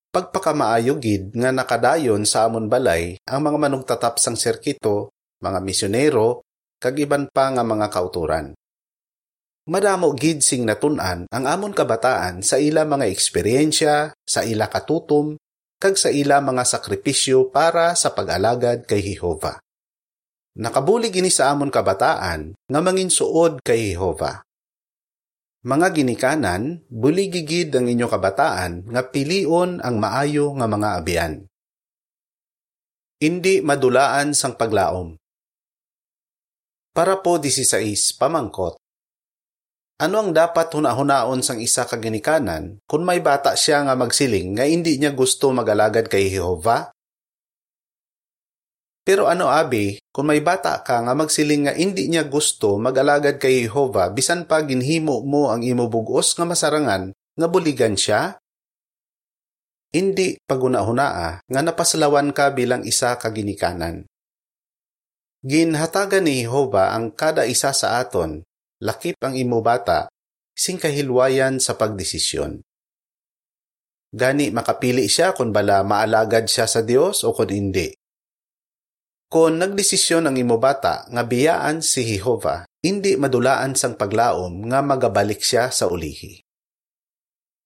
Pagpakamaayogid 0.09 1.37
nga 1.37 1.53
nakadayon 1.53 2.25
sa 2.25 2.49
amon 2.49 2.65
balay 2.65 3.17
ang 3.29 3.45
mga 3.45 3.57
manugtatap 3.69 4.17
sang 4.17 4.37
serkito, 4.37 5.13
mga 5.41 5.61
misyonero, 5.61 6.41
kag 6.81 6.97
iban 6.97 7.29
pa 7.29 7.53
nga 7.53 7.61
mga 7.61 7.87
kauturan 7.93 8.57
madamo 9.69 10.17
gid 10.17 10.41
sing 10.41 10.65
natun-an 10.65 11.29
ang 11.29 11.45
amon 11.45 11.77
kabataan 11.77 12.41
sa 12.41 12.57
ila 12.57 12.89
mga 12.89 13.05
eksperyensya, 13.13 14.17
sa 14.25 14.41
ila 14.41 14.65
katutom, 14.65 15.37
kag 15.77 15.95
sa 15.95 16.09
ila 16.09 16.41
mga 16.41 16.65
sakripisyo 16.65 17.53
para 17.53 17.93
sa 17.93 18.11
pag-alagad 18.11 18.89
kay 18.89 18.99
Jehova. 18.99 19.61
Nakabulig 20.57 21.13
ini 21.13 21.29
sa 21.29 21.53
amon 21.53 21.69
kabataan 21.69 22.57
nga 22.57 22.79
manginsuod 22.81 23.61
kay 23.61 23.93
Jehova. 23.93 24.41
Mga 25.59 25.87
ginikanan, 25.91 26.87
buligigid 26.87 27.75
ang 27.75 27.91
inyo 27.91 28.07
kabataan 28.09 28.89
nga 28.89 29.03
pilion 29.11 29.83
ang 29.83 29.99
maayo 29.99 30.55
nga 30.55 30.67
mga 30.71 30.89
abiyan. 30.97 31.33
Hindi 33.19 33.59
madulaan 33.59 34.31
sang 34.31 34.55
paglaom. 34.55 35.19
Para 36.95 37.19
po 37.19 37.35
16 37.35 38.15
pamangkot, 38.15 38.78
ano 39.99 40.15
ang 40.23 40.31
dapat 40.31 40.71
hunahunaon 40.71 41.43
sang 41.43 41.59
isa 41.59 41.83
ka 41.83 41.99
ginikanan 41.99 42.79
kung 42.87 43.03
may 43.03 43.19
bata 43.19 43.51
siya 43.59 43.83
nga 43.83 43.99
magsiling 43.99 44.55
nga 44.55 44.63
hindi 44.63 44.95
niya 44.95 45.11
gusto 45.11 45.51
magalagad 45.51 46.07
kay 46.07 46.31
Jehova? 46.31 46.87
Pero 49.03 49.27
ano 49.27 49.51
abi, 49.51 49.99
kung 50.15 50.31
may 50.31 50.39
bata 50.39 50.79
ka 50.87 51.03
nga 51.03 51.11
magsiling 51.11 51.67
nga 51.67 51.73
hindi 51.75 52.07
niya 52.07 52.23
gusto 52.23 52.79
magalagad 52.79 53.43
kay 53.43 53.67
Jehova 53.67 54.07
bisan 54.07 54.47
pa 54.47 54.63
ginhimo 54.63 55.19
mo 55.27 55.51
ang 55.51 55.67
imo 55.67 55.91
bugos 55.91 56.31
nga 56.39 56.47
masarangan 56.47 57.11
nga 57.11 57.47
buligan 57.51 57.99
siya? 57.99 58.39
Hindi 59.91 60.39
pagunahunaa 60.47 61.43
nga 61.43 61.61
napaslawan 61.65 62.31
ka 62.31 62.55
bilang 62.55 62.87
isa 62.87 63.19
ka 63.19 63.35
ginikanan. 63.35 64.07
Ginhatagan 65.43 66.23
ni 66.23 66.47
Jehova 66.47 66.95
ang 66.95 67.11
kada 67.11 67.43
isa 67.43 67.75
sa 67.75 67.99
aton 67.99 68.47
lakip 68.79 69.19
ang 69.19 69.35
imo 69.35 69.59
bata, 69.59 70.07
sing 70.55 70.79
kahilwayan 70.79 71.59
sa 71.59 71.75
pagdesisyon. 71.75 72.63
Gani 74.09 74.49
makapili 74.49 75.05
siya 75.05 75.37
kung 75.37 75.53
bala 75.53 75.85
maalagad 75.85 76.49
siya 76.49 76.65
sa 76.65 76.81
Dios 76.81 77.21
o 77.21 77.35
kung 77.35 77.53
hindi. 77.53 77.93
Kung 79.29 79.61
nagdesisyon 79.61 80.25
ang 80.25 80.35
imo 80.41 80.57
bata 80.57 81.05
nga 81.13 81.21
biyaan 81.21 81.85
si 81.85 82.01
Jehova, 82.01 82.65
hindi 82.81 83.13
madulaan 83.13 83.77
sang 83.77 83.93
paglaom 83.93 84.65
nga 84.73 84.81
magabalik 84.81 85.45
siya 85.45 85.69
sa 85.69 85.85
ulihi. 85.85 86.41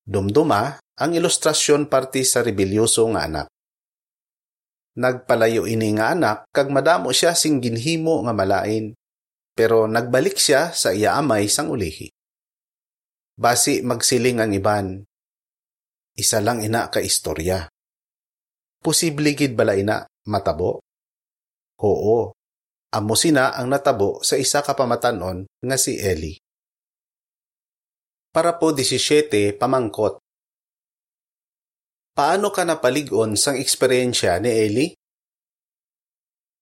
Dumduma 0.04 0.76
ang 1.00 1.12
ilustrasyon 1.16 1.88
parte 1.88 2.28
sa 2.28 2.44
rebelyoso 2.44 3.08
nga 3.16 3.24
anak. 3.24 3.48
Nagpalayo 5.00 5.64
ini 5.64 5.96
nga 5.96 6.12
anak 6.12 6.52
kag 6.52 6.68
madamo 6.68 7.16
siya 7.16 7.32
sing 7.32 7.64
ginhimo 7.64 8.20
nga 8.28 8.36
malain, 8.36 8.92
pero 9.54 9.86
nagbalik 9.86 10.38
siya 10.38 10.74
sa 10.74 10.94
iya 10.94 11.18
amay 11.18 11.46
sang 11.50 11.70
ulihi. 11.70 12.10
Basi 13.34 13.82
magsiling 13.82 14.42
ang 14.42 14.54
iban, 14.54 15.06
isa 16.14 16.38
lang 16.46 16.62
ina 16.62 16.94
ka 16.94 17.02
istorya. 17.02 17.66
Posible 18.78 19.34
gid 19.34 19.58
bala 19.58 19.74
ina 19.74 20.06
matabo? 20.30 20.78
Oo, 21.82 22.30
amo 22.94 23.14
sina 23.18 23.58
ang 23.58 23.74
natabo 23.74 24.22
sa 24.22 24.38
isa 24.38 24.62
ka 24.62 24.78
pamatanon 24.78 25.50
nga 25.66 25.78
si 25.82 25.98
Eli. 25.98 26.38
Para 28.30 28.58
po 28.62 28.74
17 28.74 29.58
pamangkot. 29.58 30.22
Paano 32.14 32.54
ka 32.54 32.62
napaligon 32.62 33.34
sang 33.34 33.58
eksperyensya 33.58 34.38
ni 34.38 34.50
Eli? 34.54 34.88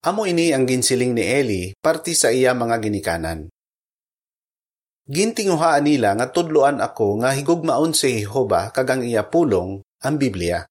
Amo 0.02 0.26
ini 0.26 0.50
ang 0.50 0.66
ginsiling 0.66 1.14
ni 1.14 1.22
Eli 1.22 1.78
parti 1.78 2.18
sa 2.18 2.34
iya 2.34 2.58
mga 2.58 2.82
ginikanan. 2.82 3.54
Gintinguhaan 5.06 5.86
nila 5.86 6.18
nga 6.18 6.26
tudloan 6.34 6.82
ako 6.82 7.22
nga 7.22 7.38
higugmaon 7.38 7.94
si 7.94 8.26
Jehova 8.26 8.74
kagang 8.74 9.06
iya 9.06 9.30
pulong 9.30 9.78
ang 10.02 10.16
Biblia. 10.18 10.66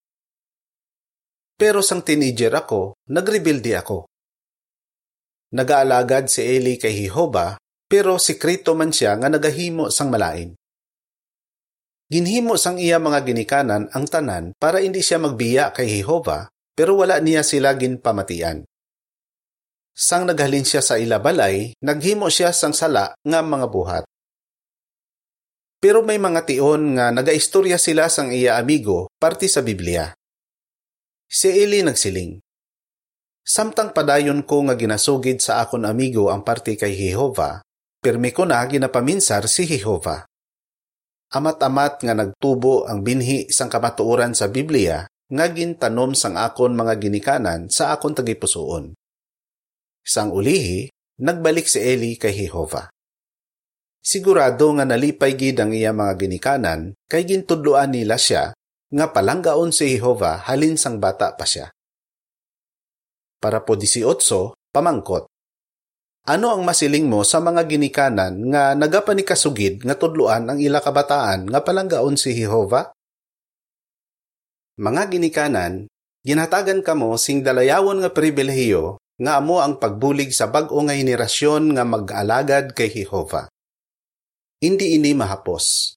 Pero 1.54 1.78
sang 1.78 2.02
teenager 2.02 2.50
ako, 2.50 2.98
nagrebelde 3.06 3.78
ako. 3.78 4.10
Nagaalagad 5.54 6.26
si 6.26 6.42
Eli 6.42 6.74
kay 6.74 7.06
Jehova, 7.06 7.54
pero 7.86 8.18
sikrito 8.18 8.74
man 8.74 8.90
siya 8.90 9.14
nga 9.14 9.30
nagahimo 9.30 9.94
sang 9.94 10.10
malain. 10.10 10.58
Ginhimo 12.10 12.58
sang 12.58 12.82
iya 12.82 12.98
mga 12.98 13.22
ginikanan 13.22 13.86
ang 13.94 14.10
tanan 14.10 14.58
para 14.58 14.82
hindi 14.82 15.06
siya 15.06 15.22
magbiya 15.22 15.70
kay 15.70 15.86
Jehova, 15.86 16.50
pero 16.74 16.98
wala 16.98 17.22
niya 17.22 17.46
sila 17.46 17.78
ginpamatian. 17.78 18.66
Sang 19.94 20.24
naghalin 20.24 20.64
siya 20.64 20.80
sa 20.80 20.96
ilabalay, 20.96 21.76
naghimo 21.82 22.30
siya 22.32 22.54
sang 22.54 22.72
sala 22.72 23.12
nga 23.20 23.40
mga 23.42 23.66
buhat. 23.68 24.04
Pero 25.80 26.04
may 26.04 26.20
mga 26.20 26.44
tion 26.44 26.96
nga 26.96 27.08
nagaistorya 27.08 27.80
sila 27.80 28.12
sang 28.12 28.30
iya 28.30 28.60
amigo 28.60 29.08
parte 29.16 29.48
sa 29.48 29.64
Biblia. 29.64 30.12
Si 31.24 31.48
Eli 31.48 31.80
nagsiling, 31.80 32.36
Samtang 33.40 33.96
padayon 33.96 34.44
ko 34.44 34.62
nga 34.68 34.76
ginasugid 34.76 35.40
sa 35.40 35.64
akon 35.64 35.88
amigo 35.88 36.28
ang 36.28 36.44
parte 36.44 36.76
kay 36.76 36.92
Jehova, 36.92 37.64
pirmi 37.98 38.30
ko 38.30 38.44
na 38.44 38.60
ginapaminsar 38.68 39.48
si 39.48 39.64
Jehova. 39.64 40.22
Amat-amat 41.32 42.04
nga 42.04 42.14
nagtubo 42.14 42.84
ang 42.84 43.00
binhi 43.00 43.48
sang 43.48 43.72
kamatuoran 43.72 44.36
sa 44.36 44.52
Biblia 44.52 45.08
nga 45.08 45.46
gintanom 45.50 46.12
sang 46.12 46.36
akon 46.36 46.76
mga 46.76 46.94
ginikanan 47.00 47.70
sa 47.72 47.94
akon 47.94 48.12
tagipusoon. 48.12 48.92
Sang 50.10 50.34
ulihi, 50.34 50.90
nagbalik 51.22 51.70
si 51.70 51.78
Eli 51.78 52.18
kay 52.18 52.34
Jehova. 52.34 52.90
Sigurado 54.02 54.74
nga 54.74 54.82
nalipay 54.82 55.38
gid 55.38 55.62
ang 55.62 55.70
iya 55.70 55.94
mga 55.94 56.18
ginikanan 56.18 56.98
kay 57.06 57.22
gintudloan 57.22 57.94
nila 57.94 58.18
siya 58.18 58.50
nga 58.90 59.06
palanggaon 59.14 59.70
si 59.70 59.94
Jehova 59.94 60.42
halin 60.50 60.74
sang 60.74 60.98
bata 60.98 61.38
pa 61.38 61.46
siya. 61.46 61.70
Para 63.38 63.62
po 63.62 63.78
18, 63.78 64.02
pamangkot. 64.74 65.30
Ano 66.26 66.58
ang 66.58 66.66
masiling 66.66 67.06
mo 67.06 67.22
sa 67.22 67.38
mga 67.38 67.70
ginikanan 67.70 68.50
nga 68.50 68.74
nagapanikasugid 68.74 69.86
nga 69.86 69.94
tudluan 69.94 70.42
ang 70.50 70.58
ila 70.58 70.82
kabataan 70.82 71.46
nga 71.46 71.62
palanggaon 71.62 72.18
si 72.18 72.34
Jehova? 72.34 72.90
Mga 74.74 75.02
ginikanan, 75.06 75.86
ginatagan 76.26 76.82
kamo 76.82 77.14
sing 77.14 77.46
dalayawon 77.46 78.02
nga 78.02 78.10
pribilehiyo 78.10 78.99
nga 79.20 79.36
amo 79.36 79.60
ang 79.60 79.76
pagbulig 79.76 80.32
sa 80.32 80.48
bag-o 80.48 80.80
nga 80.88 80.96
henerasyon 80.96 81.76
nga 81.76 81.84
mag-alagad 81.84 82.72
kay 82.72 82.88
Jehova. 82.88 83.52
Hindi 84.64 84.96
ini 84.96 85.12
mahapos. 85.12 85.96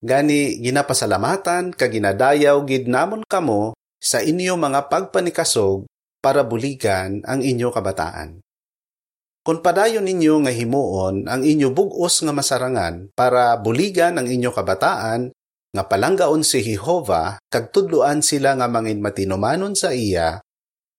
Gani 0.00 0.62
ginapasalamatan 0.62 1.74
ka 1.74 1.90
ginadayaw 1.90 2.62
gid 2.64 2.86
namon 2.88 3.26
kamo 3.26 3.74
sa 4.00 4.22
inyo 4.22 4.56
mga 4.56 4.88
pagpanikasog 4.88 5.84
para 6.22 6.46
buligan 6.46 7.20
ang 7.26 7.44
inyo 7.44 7.68
kabataan. 7.68 8.40
Kung 9.40 9.60
padayon 9.60 10.06
ninyo 10.06 10.46
nga 10.46 10.52
himuon 10.54 11.26
ang 11.26 11.42
inyo 11.44 11.74
bugos 11.74 12.22
nga 12.24 12.32
masarangan 12.32 13.12
para 13.12 13.58
buligan 13.58 14.16
ang 14.16 14.28
inyo 14.28 14.52
kabataan, 14.52 15.32
nga 15.70 15.84
palanggaon 15.86 16.42
si 16.42 16.64
Jehova 16.66 17.38
kag 17.46 17.70
tudloan 17.70 18.20
sila 18.20 18.58
nga 18.58 18.66
mangin 18.66 18.98
matinumanon 18.98 19.78
sa 19.78 19.94
iya, 19.94 20.42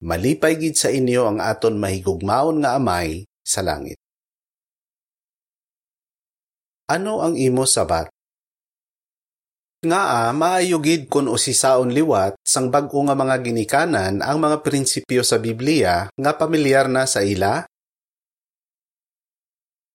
malipay 0.01 0.57
gid 0.57 0.75
sa 0.75 0.89
inyo 0.89 1.29
ang 1.29 1.37
aton 1.37 1.77
mahigugmaon 1.77 2.65
nga 2.65 2.73
amay 2.75 3.29
sa 3.45 3.61
langit. 3.61 4.01
Ano 6.89 7.23
ang 7.23 7.39
imo 7.39 7.63
sabat? 7.63 8.11
Nga 9.81 10.01
a, 10.01 10.21
maayugid 10.29 11.09
kun 11.09 11.25
usisaon 11.25 11.89
liwat 11.89 12.37
sang 12.45 12.69
bag-o 12.69 13.01
nga 13.07 13.17
mga 13.17 13.41
ginikanan 13.41 14.21
ang 14.21 14.37
mga 14.37 14.61
prinsipyo 14.61 15.25
sa 15.25 15.41
Biblia 15.41 16.05
nga 16.13 16.31
pamilyar 16.37 16.85
na 16.85 17.09
sa 17.09 17.25
ila? 17.25 17.65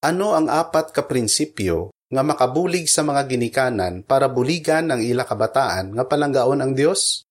Ano 0.02 0.34
ang 0.34 0.50
apat 0.50 0.90
ka 0.90 1.06
prinsipyo 1.06 1.94
nga 2.10 2.22
makabulig 2.26 2.90
sa 2.90 3.06
mga 3.06 3.26
ginikanan 3.30 4.02
para 4.02 4.26
buligan 4.26 4.90
ang 4.90 5.02
ila 5.02 5.22
kabataan 5.22 5.94
nga 5.94 6.04
palanggaon 6.06 6.62
ang 6.62 6.72
Dios? 6.74 7.25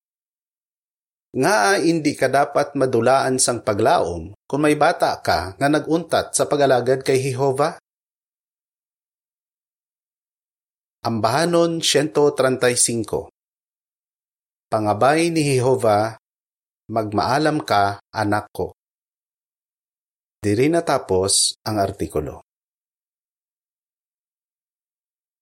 Nga 1.35 1.83
hindi 1.83 2.15
ka 2.15 2.31
dapat 2.31 2.79
madulaan 2.79 3.35
sang 3.43 3.59
paglaom 3.59 4.31
kung 4.47 4.61
may 4.63 4.79
bata 4.79 5.19
ka 5.19 5.59
nga 5.59 5.67
naguntat 5.67 6.31
sa 6.31 6.47
pagalagad 6.47 7.03
kay 7.03 7.19
Jehova? 7.19 7.75
Ambahanon 11.03 11.83
135 11.83 13.27
Pangabay 14.71 15.27
ni 15.27 15.43
Jehova, 15.43 16.15
magmaalam 16.87 17.67
ka, 17.67 17.99
anak 18.15 18.47
ko. 18.55 18.71
Diri 20.39 20.71
natapos 20.71 21.59
ang 21.67 21.83
artikulo. 21.83 22.44